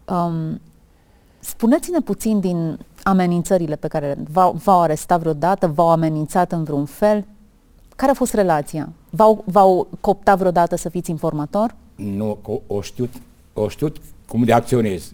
Um, 0.08 0.60
spuneți-ne 1.38 2.00
puțin 2.00 2.40
din 2.40 2.78
amenințările 3.02 3.76
pe 3.76 3.88
care 3.88 4.16
v-au, 4.30 4.52
v-au 4.52 4.80
arestat 4.80 5.20
vreodată, 5.20 5.66
v-au 5.66 5.90
amenințat 5.90 6.52
în 6.52 6.64
vreun 6.64 6.84
fel. 6.84 7.24
Care 7.96 8.10
a 8.10 8.14
fost 8.14 8.34
relația? 8.34 8.92
V-au, 9.10 9.44
v-au 9.46 9.88
coptat 10.00 10.38
vreodată 10.38 10.76
să 10.76 10.88
fiți 10.88 11.10
informator? 11.10 11.74
Nu, 11.94 12.38
o 12.66 12.80
știu, 12.80 13.08
o 13.52 13.68
știu 13.68 13.92
cum 14.28 14.44
de 14.44 14.52
acționez. 14.52 15.12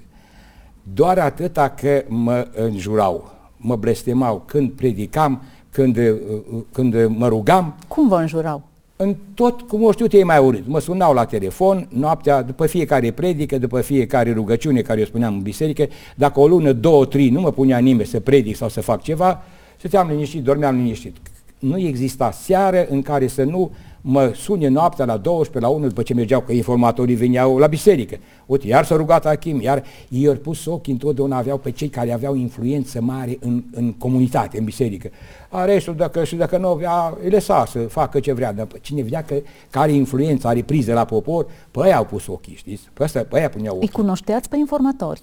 Doar 0.95 1.19
atâta 1.19 1.69
că 1.69 2.05
mă 2.09 2.49
înjurau, 2.55 3.31
mă 3.57 3.77
blestemau 3.77 4.43
când 4.47 4.71
predicam, 4.71 5.43
când, 5.71 5.97
uh, 5.97 6.05
uh, 6.05 6.63
când 6.73 7.07
mă 7.07 7.29
rugam. 7.29 7.75
Cum 7.89 8.09
vă 8.09 8.17
înjurau? 8.17 8.63
În 8.97 9.17
tot 9.35 9.61
cum 9.61 9.83
o 9.83 9.93
știu 9.93 10.07
ei 10.11 10.25
mai 10.25 10.39
urât. 10.39 10.67
Mă 10.67 10.81
sunau 10.81 11.15
la 11.15 11.25
telefon, 11.25 11.89
noaptea, 11.93 12.43
după 12.43 12.67
fiecare 12.67 13.11
predică, 13.11 13.59
după 13.59 13.81
fiecare 13.81 14.33
rugăciune 14.33 14.81
care 14.81 15.01
o 15.01 15.05
spuneam 15.05 15.35
în 15.35 15.41
biserică, 15.41 15.87
dacă 16.17 16.41
o 16.41 16.47
lună, 16.47 16.73
două, 16.73 17.05
trei, 17.05 17.29
nu 17.29 17.41
mă 17.41 17.51
punea 17.51 17.79
nimeni 17.79 18.09
să 18.09 18.21
predic 18.21 18.57
sau 18.57 18.69
să 18.69 18.81
fac 18.81 19.03
ceva, 19.03 19.43
stăteam 19.77 20.09
liniștit, 20.09 20.43
dormeam 20.43 20.77
liniștit. 20.77 21.17
Nu 21.59 21.79
exista 21.79 22.31
seară 22.31 22.87
în 22.91 23.03
care 23.03 23.27
să 23.27 23.43
nu 23.43 23.71
mă 24.01 24.33
sune 24.35 24.69
noaptea 24.69 25.05
la 25.05 25.17
12, 25.17 25.59
la 25.59 25.69
1, 25.79 25.87
după 25.87 26.03
ce 26.03 26.15
mergeau, 26.15 26.41
că 26.41 26.53
informatorii 26.53 27.15
veneau 27.15 27.59
la 27.59 27.67
biserică. 27.67 28.17
Uite, 28.47 28.67
iar 28.67 28.85
s-a 28.85 28.97
rugat 28.97 29.27
Achim, 29.27 29.61
iar 29.61 29.85
ei 30.09 30.27
au 30.27 30.35
pus 30.35 30.67
ochii 30.67 30.93
întotdeauna 30.93 31.37
aveau 31.37 31.59
pe 31.59 31.71
cei 31.71 31.89
care 31.89 32.13
aveau 32.13 32.35
influență 32.35 33.01
mare 33.01 33.39
în, 33.41 33.63
în 33.73 33.93
comunitate, 33.93 34.59
în 34.59 34.65
biserică. 34.65 35.11
A 35.49 35.65
restul, 35.65 35.95
dacă, 35.95 36.25
și 36.25 36.37
dacă 36.37 36.59
nu 36.59 36.69
avea, 36.69 37.19
îi 37.23 37.31
lăsa 37.31 37.67
să 37.67 37.79
facă 37.79 38.21
ce 38.21 38.33
vrea, 38.33 38.53
dar 38.53 38.67
cine 38.81 39.03
vedea 39.03 39.25
că, 39.25 39.35
care 39.71 39.93
influență 39.93 40.49
are 40.49 40.63
priză 40.63 40.93
la 40.93 41.05
popor, 41.05 41.47
pe 41.71 41.81
aia 41.83 41.97
au 41.97 42.05
pus 42.05 42.27
ochii, 42.27 42.55
știți? 42.55 42.89
Pe, 42.93 43.05
asta, 43.05 43.23
pe 43.23 43.39
aia 43.39 43.49
puneau 43.49 43.75
ochii. 43.75 43.89
Îi 43.89 44.03
cunoșteați 44.03 44.49
pe 44.49 44.57
informatori? 44.57 45.21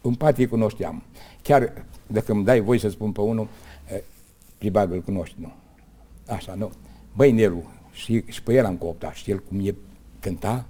În 0.00 0.14
parte 0.14 0.40
îi 0.40 0.48
cunoșteam. 0.48 1.02
Chiar, 1.42 1.72
dacă 2.06 2.32
îmi 2.32 2.44
dai 2.44 2.60
voi 2.60 2.78
să 2.78 2.88
spun 2.88 3.12
pe 3.12 3.20
unul, 3.20 3.48
probabil 4.58 4.94
îl 4.94 5.02
cunoști, 5.02 5.36
nu. 5.40 5.52
Așa, 6.26 6.54
nu. 6.58 6.70
Băi, 7.16 7.32
Nelu, 7.32 7.62
și, 7.92 8.24
și 8.26 8.42
pe 8.42 8.54
el 8.54 8.64
am 8.64 8.76
cooptat, 8.76 9.14
și 9.14 9.30
el 9.30 9.42
cum 9.48 9.66
e 9.66 9.74
cânta, 10.20 10.66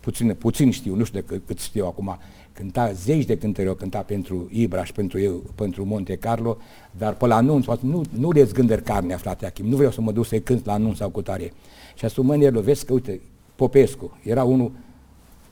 puțin, 0.00 0.34
puțin 0.34 0.70
știu, 0.70 0.94
nu 0.94 1.04
știu 1.04 1.20
de 1.20 1.26
cât, 1.26 1.42
cât 1.46 1.58
știu 1.58 1.86
acum, 1.86 2.18
cânta 2.52 2.92
zeci 2.92 3.24
de 3.24 3.38
cântări, 3.38 3.68
o 3.68 3.74
cânta 3.74 3.98
pentru 3.98 4.48
Ibra 4.50 4.84
și 4.84 4.92
pentru 4.92 5.20
eu, 5.20 5.42
pentru 5.54 5.84
Monte 5.84 6.16
Carlo, 6.16 6.56
dar 6.90 7.14
pe 7.14 7.26
la 7.26 7.36
anunț, 7.36 7.66
nu, 7.80 8.02
nu 8.10 8.30
le 8.30 8.44
zgândări 8.44 8.82
carnea, 8.82 9.16
frate 9.16 9.46
Achim, 9.46 9.66
nu 9.66 9.76
vreau 9.76 9.90
să 9.90 10.00
mă 10.00 10.12
duc 10.12 10.26
să-i 10.26 10.42
cânt 10.42 10.66
la 10.66 10.72
anunț 10.72 10.96
sau 10.96 11.08
cu 11.10 11.22
tare. 11.22 11.52
Și 11.94 12.04
asumând 12.04 12.42
el, 12.42 12.60
vezi 12.60 12.84
că, 12.84 12.92
uite, 12.92 13.20
Popescu, 13.54 14.18
era 14.22 14.44
unul, 14.44 14.72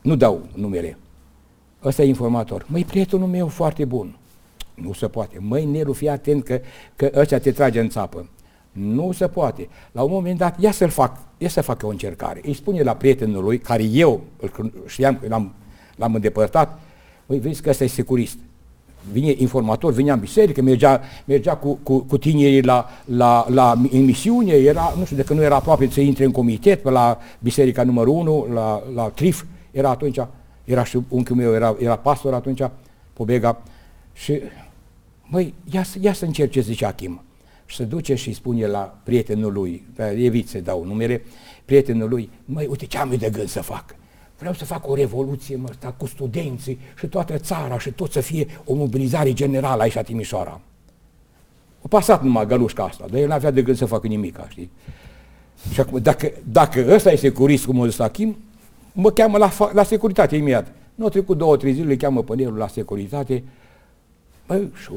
nu 0.01 0.15
dau 0.15 0.47
numele, 0.55 0.97
ăsta 1.83 2.03
e 2.03 2.07
informator, 2.07 2.65
măi, 2.69 2.85
prietenul 2.85 3.27
meu 3.27 3.47
foarte 3.47 3.85
bun, 3.85 4.17
nu 4.73 4.93
se 4.93 5.07
poate, 5.07 5.37
măi, 5.39 5.65
Nelu, 5.65 5.93
fii 5.93 6.09
atent 6.09 6.43
că, 6.43 6.61
că 6.95 7.11
ăsta 7.15 7.37
te 7.37 7.51
trage 7.51 7.79
în 7.79 7.89
țapă. 7.89 8.29
Nu 8.79 9.11
se 9.11 9.27
poate. 9.27 9.67
La 9.91 10.01
un 10.01 10.11
moment 10.11 10.37
dat, 10.37 10.59
ia 10.59 10.71
să-l 10.71 10.89
fac, 10.89 11.17
ia 11.37 11.49
să 11.49 11.61
facă 11.61 11.85
o 11.85 11.89
încercare. 11.89 12.41
Îi 12.43 12.53
spune 12.53 12.81
la 12.81 12.95
prietenul 12.95 13.43
lui, 13.43 13.57
care 13.57 13.83
eu 13.83 14.21
îl 14.39 14.71
știam 14.85 15.17
că 15.21 15.27
l-am, 15.29 15.53
l-am 15.95 16.13
îndepărtat, 16.13 16.79
Păi 17.27 17.39
vezi 17.39 17.61
că 17.61 17.69
ăsta 17.69 17.83
e 17.83 17.87
securist. 17.87 18.37
Vine 19.11 19.33
informator, 19.37 19.93
vinea 19.93 20.13
în 20.13 20.19
biserică, 20.19 20.61
mergea, 20.61 21.01
mergea 21.25 21.55
cu, 21.55 21.79
cu, 21.83 21.99
cu 21.99 22.17
tinerii 22.17 22.61
la, 22.61 22.89
la, 23.05 23.45
la, 23.49 23.73
în 23.91 24.05
misiune, 24.05 24.51
era, 24.51 24.93
nu 24.97 25.03
știu, 25.03 25.15
de 25.15 25.23
că 25.23 25.33
nu 25.33 25.41
era 25.41 25.55
aproape 25.55 25.89
să 25.89 26.01
intre 26.01 26.25
în 26.25 26.31
comitet, 26.31 26.81
pe 26.81 26.89
la 26.89 27.19
biserica 27.39 27.83
numărul 27.83 28.13
1, 28.13 28.47
la, 28.53 28.83
la 28.95 29.03
Trif, 29.03 29.43
era 29.71 29.89
atunci, 29.89 30.19
era 30.63 30.83
și 30.83 30.99
unchiul 31.07 31.35
meu, 31.35 31.53
era, 31.53 31.75
era 31.79 31.95
pastor 31.95 32.33
atunci, 32.33 32.61
Pobega, 33.13 33.61
și, 34.13 34.41
măi, 35.23 35.53
ia, 35.71 35.83
ia 36.01 36.13
să 36.13 36.25
încerce, 36.25 36.61
zice 36.61 36.85
Achim 36.85 37.21
și 37.67 37.75
se 37.75 37.83
duce 37.83 38.15
și 38.15 38.33
spune 38.33 38.67
la 38.67 38.97
prietenul 39.03 39.53
lui, 39.53 39.85
evit 40.15 40.47
să 40.47 40.59
dau 40.59 40.85
numere, 40.85 41.23
prietenul 41.65 42.09
lui, 42.09 42.29
măi, 42.45 42.65
uite 42.65 42.85
ce 42.85 42.97
am 42.97 43.11
eu 43.11 43.17
de 43.17 43.29
gând 43.29 43.47
să 43.47 43.61
fac. 43.61 43.95
Vreau 44.37 44.53
să 44.53 44.65
fac 44.65 44.87
o 44.87 44.95
revoluție, 44.95 45.55
mă, 45.55 45.67
sta, 45.73 45.93
cu 45.97 46.05
studenții 46.05 46.79
și 46.99 47.07
toată 47.07 47.37
țara 47.37 47.79
și 47.79 47.91
tot 47.91 48.11
să 48.11 48.19
fie 48.19 48.47
o 48.65 48.73
mobilizare 48.73 49.33
generală 49.33 49.81
aici 49.81 49.93
la 49.93 50.01
Timișoara. 50.01 50.61
A 51.81 51.87
pasat 51.89 52.23
numai 52.23 52.45
gălușca 52.45 52.83
asta, 52.83 53.05
dar 53.09 53.19
el 53.19 53.27
n-avea 53.27 53.51
de 53.51 53.61
gând 53.61 53.77
să 53.77 53.85
facă 53.85 54.07
nimic, 54.07 54.39
știi? 54.47 54.69
Și 55.71 55.79
acum, 55.79 55.99
dacă, 55.99 56.31
dacă 56.51 56.85
ăsta 56.89 57.11
este 57.11 57.29
curist 57.29 57.65
cum 57.65 57.79
o 57.79 57.87
Achim, 57.97 58.37
mă 58.93 59.11
cheamă 59.11 59.37
la, 59.37 59.51
la 59.73 59.83
securitate 59.83 60.35
imediat. 60.35 60.73
Nu 60.95 61.05
a 61.05 61.09
trecut 61.09 61.37
două, 61.37 61.57
trei 61.57 61.73
zile, 61.73 61.87
le 61.87 61.95
cheamă 61.95 62.23
pănerul 62.23 62.57
la 62.57 62.67
securitate, 62.67 63.43
bă, 64.47 64.63
și 64.81 64.89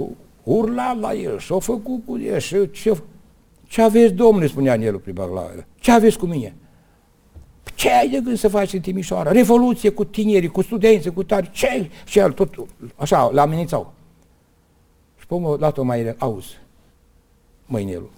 urla 0.42 0.92
la 0.92 1.14
el, 1.14 1.38
și-a 1.38 1.58
făcut 1.58 2.04
cu 2.06 2.18
el, 2.18 2.38
și 2.38 2.70
ce, 2.70 3.02
ce 3.66 3.82
aveți, 3.82 4.12
domnule, 4.12 4.46
spunea 4.46 4.76
Nelu 4.76 4.98
Pribac 4.98 5.32
la 5.32 5.50
el, 5.54 5.66
ce 5.78 5.92
aveți 5.92 6.18
cu 6.18 6.26
mine? 6.26 6.54
Ce 7.74 7.90
ai 7.90 8.08
de 8.08 8.20
gând 8.20 8.38
să 8.38 8.48
faci 8.48 8.72
în 8.72 8.80
Timișoara? 8.80 9.30
Revoluție 9.30 9.90
cu 9.90 10.04
tinerii, 10.04 10.48
cu 10.48 10.62
studenți, 10.62 11.10
cu 11.10 11.22
tari, 11.22 11.50
ce? 11.50 11.90
Și 12.04 12.18
el 12.18 12.32
tot, 12.32 12.54
așa, 12.96 13.30
l-a 13.32 13.42
amenințau. 13.42 13.92
Și 15.18 15.26
pe 15.26 15.34
urmă, 15.34 15.56
dat-o 15.56 15.82
mai 15.82 16.14
auzi, 16.18 16.58
măinelul, 17.66 18.10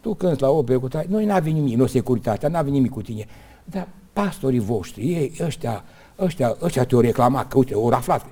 tu 0.00 0.14
când 0.14 0.42
la 0.42 0.50
opere 0.50 0.78
cu 0.78 0.88
tare, 0.88 1.06
noi 1.08 1.24
n-avem 1.24 1.52
nimic, 1.52 1.76
nu 1.76 1.86
securitatea, 1.86 2.48
n-avem 2.48 2.72
nimic 2.72 2.90
cu 2.90 3.02
tine. 3.02 3.26
Dar 3.64 3.88
pastorii 4.12 4.58
voștri, 4.58 5.12
ei, 5.12 5.32
ăștia, 5.40 5.84
ăștia, 6.18 6.56
ăștia 6.62 6.84
te-au 6.84 7.00
reclamat, 7.00 7.48
că 7.48 7.58
uite, 7.58 7.74
au 7.74 7.88
aflat. 7.88 8.26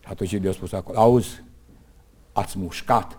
Și 0.00 0.08
atunci 0.08 0.40
le-au 0.40 0.52
spus 0.52 0.72
acolo, 0.72 0.98
auzi, 0.98 1.42
ați 2.38 2.58
mușcat. 2.58 3.18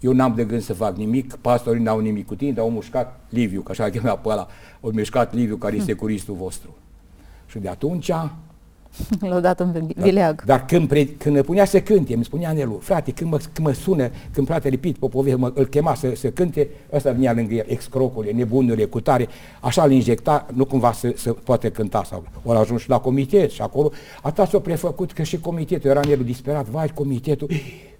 Eu 0.00 0.12
n-am 0.12 0.34
de 0.34 0.44
gând 0.44 0.62
să 0.62 0.74
fac 0.74 0.96
nimic, 0.96 1.34
pastorii 1.34 1.82
n-au 1.82 1.98
nimic 1.98 2.26
cu 2.26 2.34
tine, 2.34 2.52
dar 2.52 2.64
au 2.64 2.70
mușcat 2.70 3.20
Liviu, 3.28 3.60
că 3.60 3.70
așa 3.70 3.90
chemea 3.90 4.16
pe 4.16 4.28
ăla, 4.28 4.46
au 4.80 4.90
mușcat 4.90 5.34
Liviu, 5.34 5.56
care 5.56 5.76
este 5.76 5.90
securistul 5.90 6.34
vostru. 6.34 6.76
Și 7.46 7.58
de 7.58 7.68
atunci 7.68 8.10
L-au 9.30 9.40
dat 9.40 9.60
în 9.60 9.92
vileag. 9.96 10.44
Dar, 10.44 10.58
dar 10.58 10.66
când, 10.66 10.88
pre, 10.88 11.04
când 11.04 11.34
îmi 11.34 11.44
punea 11.44 11.64
să 11.64 11.80
cânte, 11.80 12.14
îmi 12.14 12.24
spunea 12.24 12.52
Nelu, 12.52 12.78
frate, 12.82 13.12
când 13.12 13.30
mă, 13.30 13.38
când 13.52 13.66
mă 13.66 13.72
sună, 13.72 14.10
când 14.32 14.46
fratele 14.46 14.76
Pit 14.76 14.96
Popovic 14.96 15.36
mă, 15.36 15.52
îl 15.54 15.66
chema 15.66 15.94
să, 15.94 16.12
să 16.14 16.30
cânte, 16.30 16.68
ăsta 16.92 17.10
venea 17.10 17.32
lângă 17.32 17.54
el, 17.54 17.64
excrocule, 17.68 18.30
nebunurile, 18.30 18.84
cu 18.84 19.00
tare, 19.00 19.28
așa 19.60 19.82
îl 19.82 19.90
injecta, 19.90 20.46
nu 20.54 20.64
cumva 20.64 20.92
să, 20.92 21.12
să 21.16 21.32
poate 21.32 21.70
cânta 21.70 22.04
sau 22.04 22.24
ori 22.42 22.58
ajuns 22.58 22.80
și 22.80 22.88
la 22.88 22.98
comitet 22.98 23.50
și 23.50 23.62
acolo, 23.62 23.90
atât 24.22 24.48
s-a 24.48 24.58
prefăcut 24.58 25.12
că 25.12 25.22
și 25.22 25.40
comitetul, 25.40 25.90
era 25.90 26.00
Nelu 26.06 26.22
disperat, 26.22 26.66
vai, 26.66 26.88
comitetul, 26.94 27.50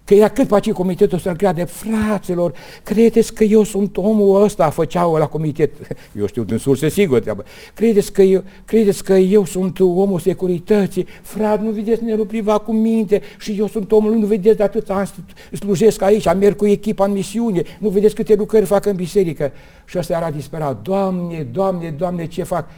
Că 0.09 0.15
era 0.15 0.29
cât 0.29 0.47
face 0.47 0.73
comitetul 0.73 1.19
să-l 1.19 1.37
creade, 1.37 1.65
fraților, 1.65 2.53
credeți 2.83 3.35
că 3.35 3.45
eu 3.45 3.63
sunt 3.63 3.97
omul 3.97 4.43
ăsta, 4.43 4.71
făceau 4.71 5.15
la 5.15 5.27
comitet, 5.27 5.71
eu 6.19 6.27
știu 6.27 6.45
din 6.45 6.57
surse 6.57 6.89
sigur 6.89 7.21
treabă, 7.21 7.45
credeți 7.75 8.13
că, 8.13 8.23
eu, 8.23 8.45
credeți 8.65 9.05
că 9.05 9.13
eu 9.13 9.45
sunt 9.45 9.81
omul 9.81 10.19
securității, 10.19 11.07
frate, 11.23 11.63
nu 11.63 11.71
vedeți 11.71 12.05
Nelu 12.05 12.25
Priva 12.25 12.59
cu 12.59 12.73
minte? 12.73 13.21
Și 13.39 13.57
eu 13.59 13.67
sunt 13.67 13.93
omul, 13.93 14.15
nu 14.15 14.27
vedeți 14.27 14.57
de 14.57 14.63
atât 14.63 14.91
ani 14.91 15.09
slujesc 15.53 16.03
aici, 16.03 16.35
merg 16.35 16.57
cu 16.57 16.67
echipa 16.67 17.05
în 17.05 17.13
misiune, 17.13 17.63
nu 17.79 17.89
vedeți 17.89 18.15
câte 18.15 18.35
lucrări 18.35 18.65
fac 18.65 18.87
în 18.87 18.97
biserică. 18.97 19.53
Și 19.85 19.99
ăsta 19.99 20.17
era 20.17 20.31
disperat, 20.31 20.83
Doamne, 20.83 21.47
Doamne, 21.53 21.95
Doamne, 21.99 22.27
ce 22.27 22.43
fac? 22.43 22.69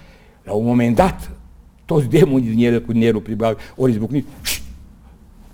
La 0.43 0.53
un 0.53 0.65
moment 0.65 0.97
dat, 0.97 1.31
toți 1.85 2.07
demonii 2.07 2.55
din 2.55 2.65
el 2.67 2.83
cu 2.83 2.93
Nelu 2.93 3.21
Priva 3.21 3.55
ori 3.77 3.91
izbucnit, 3.91 4.27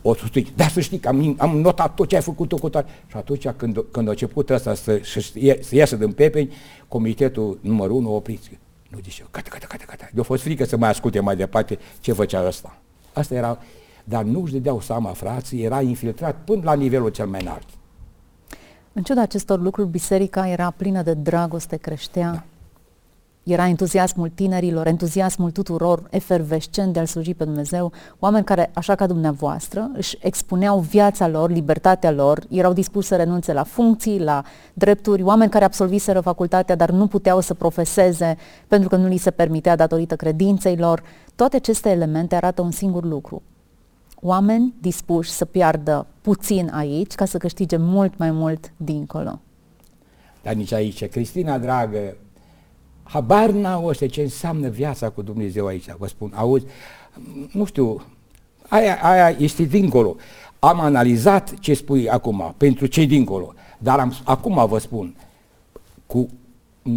o 0.09 0.14
susțin. 0.14 0.47
Dar 0.55 0.69
să 0.69 0.81
știi 0.81 0.99
că 0.99 1.09
am, 1.09 1.35
am 1.38 1.59
notat 1.59 1.95
tot 1.95 2.09
ce 2.09 2.14
ai 2.14 2.23
făcut 2.23 2.49
tu 2.49 2.57
cu 2.57 2.69
tare. 2.69 2.87
Și 3.07 3.16
atunci 3.16 3.49
când, 3.49 3.85
când 3.90 4.07
a 4.07 4.11
început 4.11 4.51
ăsta 4.51 4.75
să, 4.75 5.01
să, 5.05 5.21
să 5.61 5.75
iasă 5.75 5.97
din 5.97 6.12
pepeni, 6.12 6.53
comitetul 6.88 7.59
numărul 7.61 7.97
1 7.97 8.09
a 8.09 8.12
oprit. 8.12 8.40
Nu 8.88 8.99
zice, 9.03 9.25
gata, 9.31 9.49
gata, 9.53 9.66
gata, 9.69 9.85
gata. 9.87 10.09
Eu 10.16 10.23
fost 10.23 10.42
frică 10.42 10.64
să 10.64 10.77
mai 10.77 10.88
asculte 10.88 11.21
mai 11.21 11.37
departe 11.37 11.79
ce 12.01 12.12
făcea 12.12 12.47
ăsta. 12.47 12.79
Asta 13.12 13.35
era, 13.35 13.59
dar 14.05 14.23
nu 14.23 14.42
își 14.42 14.53
dădeau 14.53 14.81
seama, 14.81 15.12
frații, 15.12 15.62
era 15.62 15.81
infiltrat 15.81 16.37
până 16.45 16.61
la 16.64 16.75
nivelul 16.75 17.09
cel 17.09 17.27
mai 17.27 17.40
înalt. 17.40 17.66
În 18.92 19.03
ciuda 19.03 19.21
acestor 19.21 19.61
lucruri, 19.61 19.88
biserica 19.88 20.49
era 20.49 20.71
plină 20.71 21.03
de 21.03 21.14
dragoste, 21.14 21.77
creștea. 21.77 22.31
Da 22.31 22.45
era 23.52 23.68
entuziasmul 23.68 24.28
tinerilor, 24.35 24.87
entuziasmul 24.87 25.50
tuturor, 25.50 26.06
efervescent 26.11 26.92
de 26.92 26.98
a-L 26.98 27.06
sluji 27.06 27.35
pe 27.35 27.44
Dumnezeu, 27.44 27.92
oameni 28.18 28.44
care, 28.44 28.70
așa 28.74 28.94
ca 28.94 29.06
dumneavoastră, 29.06 29.90
își 29.94 30.16
expuneau 30.20 30.78
viața 30.78 31.28
lor, 31.28 31.50
libertatea 31.50 32.11
lor, 32.11 32.44
erau 32.48 32.72
dispuși 32.72 33.09
să 33.09 33.16
renunțe 33.16 33.52
la 33.52 33.62
funcții, 33.62 34.20
la 34.20 34.42
drepturi, 34.74 35.22
oameni 35.22 35.50
care 35.50 35.64
absolviseră 35.64 36.20
facultatea, 36.20 36.74
dar 36.74 36.90
nu 36.90 37.06
puteau 37.06 37.40
să 37.40 37.54
profeseze 37.54 38.37
pentru 38.68 38.88
că 38.88 38.96
nu 38.96 39.06
li 39.06 39.16
se 39.16 39.30
permitea 39.30 39.76
datorită 39.76 40.16
credinței 40.16 40.76
lor. 40.76 41.02
Toate 41.35 41.56
aceste 41.56 41.88
elemente 41.90 42.35
arată 42.35 42.62
un 42.62 42.70
singur 42.70 43.04
lucru. 43.04 43.42
Oameni 44.20 44.74
dispuși 44.80 45.30
să 45.30 45.44
piardă 45.44 46.06
puțin 46.20 46.70
aici 46.74 47.14
ca 47.14 47.24
să 47.24 47.38
câștige 47.38 47.76
mult 47.76 48.18
mai 48.18 48.30
mult 48.30 48.72
dincolo. 48.76 49.40
Dar 50.42 50.54
nici 50.54 50.72
aici, 50.72 51.04
Cristina, 51.04 51.59
dragă, 51.59 52.16
habar 53.07 53.51
n-au 53.51 53.87
ăștia 53.87 54.07
ce 54.07 54.21
înseamnă 54.21 54.69
viața 54.69 55.09
cu 55.09 55.23
Dumnezeu 55.23 55.66
aici, 55.66 55.95
vă 55.99 56.07
spun, 56.07 56.33
auzi, 56.35 56.64
nu 57.53 57.64
știu, 57.64 58.03
aia, 58.69 58.99
aia 59.03 59.37
este 59.38 59.62
dincolo. 59.62 60.16
Am 60.59 60.81
analizat 60.81 61.59
ce 61.59 61.75
spui 61.75 62.09
acum, 62.09 62.55
pentru 62.57 62.87
ce 62.87 63.05
dincolo, 63.05 63.55
dar 63.79 63.99
am, 63.99 64.16
acum 64.25 64.66
vă 64.69 64.79
spun, 64.79 65.14
cu, 66.07 66.29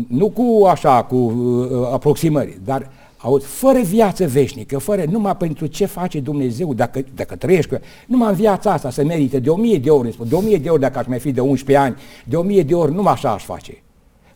nu 0.08 0.30
cu 0.30 0.66
așa, 0.66 1.04
cu 1.04 1.16
uh, 1.16 1.90
aproximări, 1.92 2.60
dar 2.64 2.92
auzi, 3.18 3.46
fără 3.46 3.80
viață 3.80 4.28
veșnică, 4.28 4.78
fără 4.78 5.04
numai 5.10 5.38
pentru 5.38 5.66
ce 5.66 5.86
face 5.86 6.20
Dumnezeu, 6.20 6.74
dacă, 6.74 7.04
dacă 7.16 7.36
trăiești, 7.36 7.74
numai 8.08 8.30
în 8.30 8.36
viața 8.36 8.72
asta 8.72 8.90
se 8.90 9.04
merită 9.04 9.40
de 9.40 9.50
o 9.50 9.56
mie 9.56 9.78
de 9.78 9.90
ori, 9.90 10.18
de 10.28 10.36
o 10.36 10.40
mie 10.40 10.58
de 10.58 10.70
ori 10.70 10.82
dacă 10.82 11.00
aș 11.00 11.06
mai 11.06 11.20
fi 11.20 11.32
de 11.32 11.42
11 11.42 11.86
ani, 11.86 11.96
de 12.26 12.36
o 12.36 12.42
mie 12.42 12.64
de 12.64 12.76
ori, 12.76 12.94
numai 12.94 13.14
așa 13.14 13.32
aș 13.32 13.44
face 13.44 13.84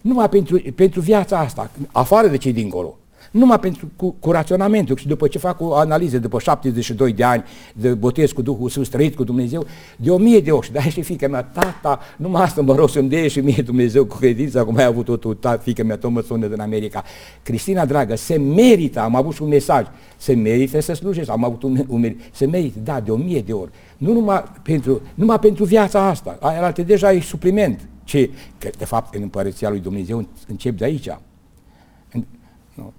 numai 0.04 0.30
pentru, 0.30 0.62
pentru 0.76 1.02
viața 1.02 1.40
asta, 1.40 1.72
afară 1.92 2.28
de 2.28 2.38
cei 2.38 2.54
dincolo. 2.54 2.98
Numai 3.32 3.60
pentru, 3.60 3.92
cu, 3.96 4.16
cu 4.20 4.32
raționamentul 4.32 4.98
și 4.98 5.08
după 5.08 5.28
ce 5.28 5.38
fac 5.38 5.62
o 5.62 5.76
analiză, 5.76 6.20
după 6.20 6.40
72 6.40 7.14
de 7.14 7.24
ani 7.24 7.44
de 7.76 7.94
botez 7.94 8.32
cu 8.32 8.42
Duhul 8.42 8.70
Sfânt, 8.70 8.90
trăit 8.90 9.16
cu 9.16 9.24
Dumnezeu, 9.24 9.66
de 9.96 10.12
o 10.12 10.18
mie 10.18 10.40
de 10.40 10.52
ori, 10.52 10.72
dar 10.72 10.92
și 10.92 11.02
fiica 11.02 11.28
mea, 11.28 11.44
tata, 11.44 12.00
numai 12.18 12.44
asta 12.44 12.62
mă 12.62 12.76
rog 12.76 12.90
să-mi 12.90 13.10
dea 13.10 13.28
și 13.28 13.40
mie 13.40 13.62
Dumnezeu 13.66 14.06
cu 14.06 14.18
credința, 14.18 14.64
cum 14.64 14.78
ai 14.78 14.84
avut-o 14.84 15.16
tu, 15.16 15.34
ta, 15.34 15.58
fiica 15.58 15.84
mea, 15.84 15.98
tot 15.98 16.12
mă 16.12 16.22
sună 16.22 16.48
din 16.48 16.60
America. 16.60 17.04
Cristina, 17.44 17.86
dragă, 17.86 18.16
se 18.16 18.38
merită, 18.38 19.00
am 19.00 19.16
avut 19.16 19.34
și 19.34 19.42
un 19.42 19.48
mesaj, 19.48 19.86
se 20.18 20.34
merită 20.34 20.82
să 20.82 20.94
slujesc, 20.94 21.30
am 21.30 21.44
avut 21.44 21.64
un, 21.64 21.86
un 21.88 22.16
se 22.32 22.46
merită, 22.46 22.80
da, 22.84 23.00
de 23.00 23.12
o 23.12 23.16
mie 23.16 23.42
de 23.42 23.54
ori. 23.54 23.72
Nu 23.98 24.14
numai 24.14 24.44
pentru, 24.64 25.02
numai 25.16 25.40
pentru 25.40 25.64
viața 25.64 26.08
asta, 26.08 26.38
aia 26.42 26.72
deja 26.72 27.12
e 27.12 27.20
supliment, 27.20 27.88
ce, 28.04 28.30
că 28.58 28.70
de 28.78 28.86
fapt 28.86 29.16
în 29.16 29.22
împărăția 29.22 29.70
lui 29.70 29.80
Dumnezeu 29.80 30.28
încep 30.48 30.78
de 30.78 30.84
aici. 30.84 31.10
Nu. 32.74 32.92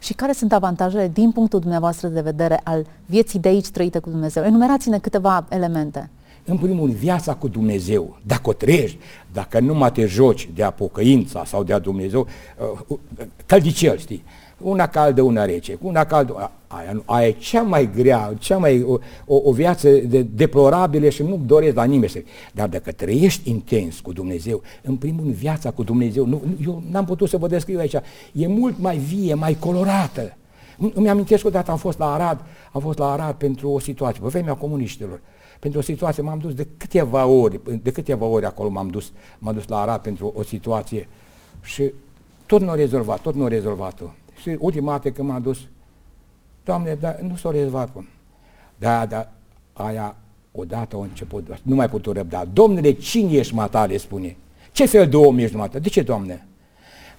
Și 0.00 0.14
care 0.14 0.32
sunt 0.32 0.52
avantajele 0.52 1.08
din 1.08 1.30
punctul 1.30 1.60
dumneavoastră 1.60 2.08
de 2.08 2.20
vedere 2.20 2.60
al 2.64 2.86
vieții 3.06 3.38
de 3.38 3.48
aici 3.48 3.68
trăite 3.68 3.98
cu 3.98 4.10
Dumnezeu? 4.10 4.44
Enumerați-ne 4.44 4.98
câteva 4.98 5.46
elemente. 5.48 6.10
În 6.44 6.58
primul 6.58 6.86
rând, 6.86 6.98
viața 6.98 7.34
cu 7.34 7.48
Dumnezeu, 7.48 8.18
dacă 8.22 8.48
o 8.48 8.52
trăiești, 8.52 8.98
dacă 9.32 9.60
nu 9.60 9.74
mai 9.74 9.92
te 9.92 10.06
joci 10.06 10.48
de 10.54 10.62
apocăința 10.62 11.44
sau 11.44 11.62
de 11.62 11.72
a 11.72 11.78
Dumnezeu, 11.78 12.26
uh, 12.58 12.80
uh 12.86 12.98
căldicel, 13.46 13.98
știi? 13.98 14.24
una 14.64 14.86
caldă, 14.86 15.22
una 15.22 15.44
rece, 15.44 15.78
una 15.80 16.04
caldă, 16.04 16.50
aia, 16.66 17.02
aia 17.04 17.26
e 17.26 17.30
cea 17.30 17.62
mai 17.62 17.90
grea, 17.96 18.34
cea 18.38 18.56
mai, 18.56 18.82
o, 18.82 18.98
o, 19.26 19.40
o 19.44 19.52
viață 19.52 19.90
de, 19.90 20.22
deplorabilă 20.22 21.08
și 21.08 21.22
nu 21.22 21.40
doresc 21.46 21.74
la 21.74 21.84
nimeni 21.84 22.10
să... 22.10 22.22
Dar 22.52 22.68
dacă 22.68 22.92
trăiești 22.92 23.50
intens 23.50 24.00
cu 24.00 24.12
Dumnezeu, 24.12 24.62
în 24.82 24.96
primul 24.96 25.22
rând 25.22 25.34
viața 25.34 25.70
cu 25.70 25.82
Dumnezeu, 25.82 26.26
nu, 26.26 26.42
eu 26.64 26.82
n-am 26.90 27.04
putut 27.04 27.28
să 27.28 27.36
vă 27.36 27.46
descriu 27.46 27.78
aici, 27.78 27.94
e 28.32 28.46
mult 28.46 28.78
mai 28.78 28.96
vie, 28.96 29.34
mai 29.34 29.56
colorată. 29.60 30.36
Îmi 30.94 31.08
amintesc 31.08 31.46
odată 31.46 31.70
am 31.70 31.76
fost 31.76 31.98
la 31.98 32.12
Arad, 32.12 32.40
am 32.72 32.80
fost 32.80 32.98
la 32.98 33.12
Arad 33.12 33.34
pentru 33.34 33.68
o 33.68 33.78
situație, 33.78 34.20
pe 34.22 34.28
vremea 34.28 34.54
comuniștilor, 34.54 35.20
pentru 35.64 35.82
o 35.82 35.84
situație 35.84 36.22
m-am 36.22 36.38
dus 36.38 36.54
de 36.54 36.66
câteva 36.76 37.26
ori, 37.26 37.60
de 37.82 37.90
câteva 37.90 38.24
ori 38.24 38.44
acolo 38.44 38.68
m-am 38.68 38.88
dus, 38.88 39.12
m-am 39.38 39.54
dus 39.54 39.68
la 39.68 39.80
Arad 39.80 40.00
pentru 40.00 40.32
o 40.36 40.42
situație 40.42 41.08
și 41.62 41.92
tot 42.46 42.60
nu 42.60 42.70
a 42.70 42.74
rezolvat, 42.74 43.20
tot 43.20 43.34
nu 43.34 43.44
a 43.44 43.48
rezolvat-o. 43.48 44.04
Și 44.40 44.56
ultima 44.58 44.90
dată 44.90 45.10
când 45.10 45.28
m-am 45.28 45.42
dus, 45.42 45.58
Doamne, 46.64 46.94
dar 46.94 47.18
nu 47.20 47.36
s-a 47.36 47.50
rezolvat. 47.50 47.88
Da, 48.78 49.06
da, 49.06 49.32
aia 49.72 50.16
odată 50.52 50.96
a 50.96 50.98
început, 50.98 51.58
nu 51.62 51.74
mai 51.74 51.88
putut 51.88 52.16
răbda. 52.16 52.44
Domnule, 52.52 52.92
cine 52.92 53.32
ești 53.32 53.54
matale, 53.54 53.96
spune. 53.96 54.36
Ce 54.72 54.86
fel 54.86 55.08
de 55.08 55.16
om 55.16 55.38
ești 55.38 55.56
matale? 55.56 55.80
De 55.80 55.88
ce, 55.88 56.02
Doamne? 56.02 56.46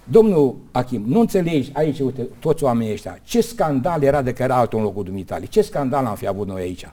Domnul 0.04 0.56
Achim, 0.70 1.02
nu 1.06 1.20
înțelegi 1.20 1.70
aici, 1.72 2.00
uite, 2.00 2.22
toți 2.38 2.64
oamenii 2.64 2.92
ăștia, 2.92 3.18
ce 3.24 3.40
scandal 3.40 4.02
era 4.02 4.22
de 4.22 4.32
că 4.32 4.42
era 4.42 4.56
altul 4.56 4.78
în 4.78 4.84
locul 4.84 5.04
dumitale, 5.04 5.46
ce 5.46 5.62
scandal 5.62 6.04
am 6.06 6.14
fi 6.14 6.26
avut 6.26 6.46
noi 6.46 6.62
aici? 6.62 6.86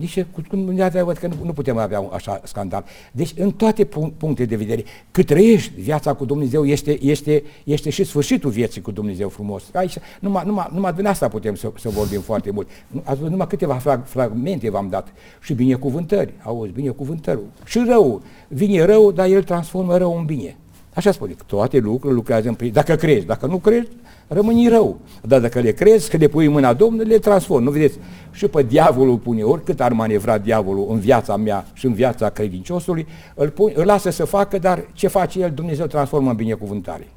Nici 0.00 0.24
cu 0.32 0.40
Dumnezeu 0.50 1.04
văd 1.04 1.16
că 1.16 1.26
nu, 1.26 1.34
nu 1.42 1.52
putem 1.52 1.78
avea 1.78 2.00
un 2.00 2.10
așa 2.12 2.40
scandal. 2.44 2.84
Deci, 3.12 3.32
în 3.36 3.50
toate 3.50 3.84
puncte 4.16 4.44
de 4.44 4.56
vedere, 4.56 4.84
cât 5.10 5.26
trăiești 5.26 5.80
viața 5.80 6.12
cu 6.12 6.24
Dumnezeu, 6.24 6.64
este, 6.64 7.04
este, 7.04 7.42
este 7.64 7.90
și 7.90 8.04
sfârșitul 8.04 8.50
vieții 8.50 8.80
cu 8.80 8.90
Dumnezeu 8.90 9.28
frumos. 9.28 9.62
Aici, 9.72 9.98
numai, 10.20 10.42
numai, 10.46 10.68
numai 10.72 10.92
din 10.92 11.06
asta 11.06 11.28
putem 11.28 11.54
să, 11.54 11.72
să 11.78 11.88
vorbim 11.88 12.20
foarte 12.20 12.50
mult. 12.50 12.68
Ați 13.02 13.16
văzut 13.16 13.30
numai 13.30 13.46
câteva 13.46 13.80
fragmente 14.04 14.70
v-am 14.70 14.88
dat. 14.88 15.12
Și 15.40 15.54
binecuvântări, 15.54 16.32
auzi, 16.42 16.72
binecuvântări. 16.72 17.40
Și 17.64 17.84
rău. 17.88 18.22
Vine 18.48 18.84
rău, 18.84 19.12
dar 19.12 19.26
el 19.26 19.42
transformă 19.42 19.96
rău 19.96 20.18
în 20.18 20.24
bine. 20.24 20.56
Așa 20.94 21.12
spune, 21.12 21.34
toate 21.46 21.78
lucrurile 21.78 22.12
lucrează 22.12 22.48
în 22.48 22.54
prin... 22.54 22.72
Dacă 22.72 22.94
crezi, 22.94 23.26
dacă 23.26 23.46
nu 23.46 23.56
crezi, 23.56 23.88
rămâni 24.28 24.68
rău. 24.68 24.98
Dar 25.22 25.40
dacă 25.40 25.60
le 25.60 25.72
crezi, 25.72 26.10
că 26.10 26.16
le 26.16 26.28
pui 26.28 26.46
în 26.46 26.52
mâna 26.52 26.72
Domnului, 26.72 27.06
le 27.06 27.18
transform. 27.18 27.62
Nu 27.62 27.70
vedeți? 27.70 27.98
Și 28.30 28.46
pe 28.46 28.62
diavolul 28.62 29.18
pune, 29.18 29.42
oricât 29.42 29.80
ar 29.80 29.92
manevra 29.92 30.38
diavolul 30.38 30.86
în 30.90 30.98
viața 30.98 31.36
mea 31.36 31.66
și 31.72 31.86
în 31.86 31.92
viața 31.92 32.28
credinciosului, 32.28 33.06
îl, 33.34 33.48
pune, 33.48 33.72
îl 33.76 33.84
lasă 33.84 34.10
să 34.10 34.24
facă, 34.24 34.58
dar 34.58 34.84
ce 34.92 35.08
face 35.08 35.40
el, 35.40 35.50
Dumnezeu 35.50 35.86
transformă 35.86 36.30
în 36.30 36.36
binecuvântare. 36.36 37.08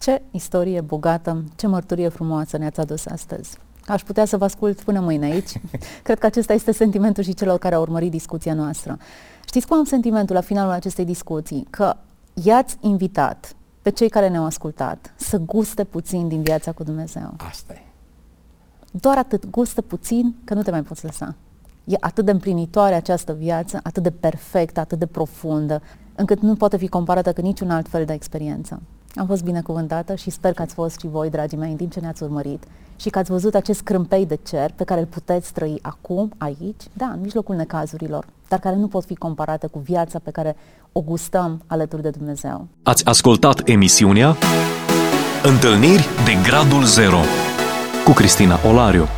Ce 0.00 0.22
istorie 0.30 0.80
bogată, 0.80 1.44
ce 1.56 1.66
mărturie 1.66 2.08
frumoasă 2.08 2.58
ne-ați 2.58 2.80
adus 2.80 3.06
astăzi. 3.06 3.58
Aș 3.86 4.02
putea 4.02 4.24
să 4.24 4.36
vă 4.36 4.44
ascult 4.44 4.80
până 4.80 5.00
mâine 5.00 5.24
aici. 5.24 5.50
Cred 6.02 6.18
că 6.18 6.26
acesta 6.26 6.52
este 6.52 6.72
sentimentul 6.72 7.22
și 7.22 7.34
celor 7.34 7.58
care 7.58 7.74
au 7.74 7.80
urmărit 7.82 8.10
discuția 8.10 8.54
noastră. 8.54 8.98
Știți 9.46 9.66
cum 9.66 9.76
am 9.76 9.84
sentimentul 9.84 10.34
la 10.34 10.40
finalul 10.40 10.72
acestei 10.72 11.04
discuții? 11.04 11.66
Că 11.70 11.96
i-ați 12.44 12.76
invitat 12.80 13.54
pe 13.82 13.90
cei 13.90 14.08
care 14.08 14.28
ne-au 14.28 14.44
ascultat 14.44 15.12
să 15.16 15.38
guste 15.38 15.84
puțin 15.84 16.28
din 16.28 16.42
viața 16.42 16.72
cu 16.72 16.82
Dumnezeu. 16.82 17.34
Asta 17.36 17.72
e. 17.72 17.82
Doar 18.90 19.18
atât, 19.18 19.50
gustă 19.50 19.82
puțin 19.82 20.34
că 20.44 20.54
nu 20.54 20.62
te 20.62 20.70
mai 20.70 20.82
poți 20.82 21.04
lăsa. 21.04 21.34
E 21.84 21.96
atât 22.00 22.24
de 22.24 22.30
împlinitoare 22.30 22.94
această 22.94 23.32
viață, 23.32 23.80
atât 23.82 24.02
de 24.02 24.10
perfectă, 24.10 24.80
atât 24.80 24.98
de 24.98 25.06
profundă, 25.06 25.82
încât 26.14 26.40
nu 26.40 26.54
poate 26.54 26.76
fi 26.76 26.88
comparată 26.88 27.32
cu 27.32 27.40
niciun 27.40 27.70
alt 27.70 27.88
fel 27.88 28.04
de 28.04 28.12
experiență. 28.12 28.82
Am 29.14 29.26
fost 29.26 29.44
binecuvântată 29.44 30.14
și 30.14 30.30
sper 30.30 30.52
că 30.52 30.62
ați 30.62 30.74
fost 30.74 30.98
și 30.98 31.06
voi, 31.06 31.30
dragii 31.30 31.58
mei, 31.58 31.70
în 31.70 31.76
timp 31.76 31.92
ce 31.92 32.00
ne-ați 32.00 32.22
urmărit 32.22 32.64
și 32.96 33.10
că 33.10 33.18
ați 33.18 33.30
văzut 33.30 33.54
acest 33.54 33.80
crâmpei 33.80 34.26
de 34.26 34.38
cer 34.42 34.72
pe 34.72 34.84
care 34.84 35.00
îl 35.00 35.06
puteți 35.06 35.52
trăi 35.52 35.78
acum, 35.82 36.32
aici, 36.38 36.82
da, 36.92 37.06
în 37.06 37.20
mijlocul 37.20 37.54
necazurilor, 37.54 38.26
dar 38.48 38.58
care 38.58 38.76
nu 38.76 38.88
pot 38.88 39.04
fi 39.04 39.14
comparate 39.14 39.66
cu 39.66 39.78
viața 39.78 40.18
pe 40.18 40.30
care 40.30 40.56
o 40.92 41.00
gustăm 41.00 41.62
alături 41.66 42.02
de 42.02 42.10
Dumnezeu. 42.10 42.68
Ați 42.82 43.04
ascultat 43.04 43.68
emisiunea 43.68 44.36
Întâlniri 45.42 46.08
de 46.24 46.32
Gradul 46.48 46.84
Zero 46.84 47.20
cu 48.04 48.12
Cristina 48.12 48.58
Olariu. 48.68 49.08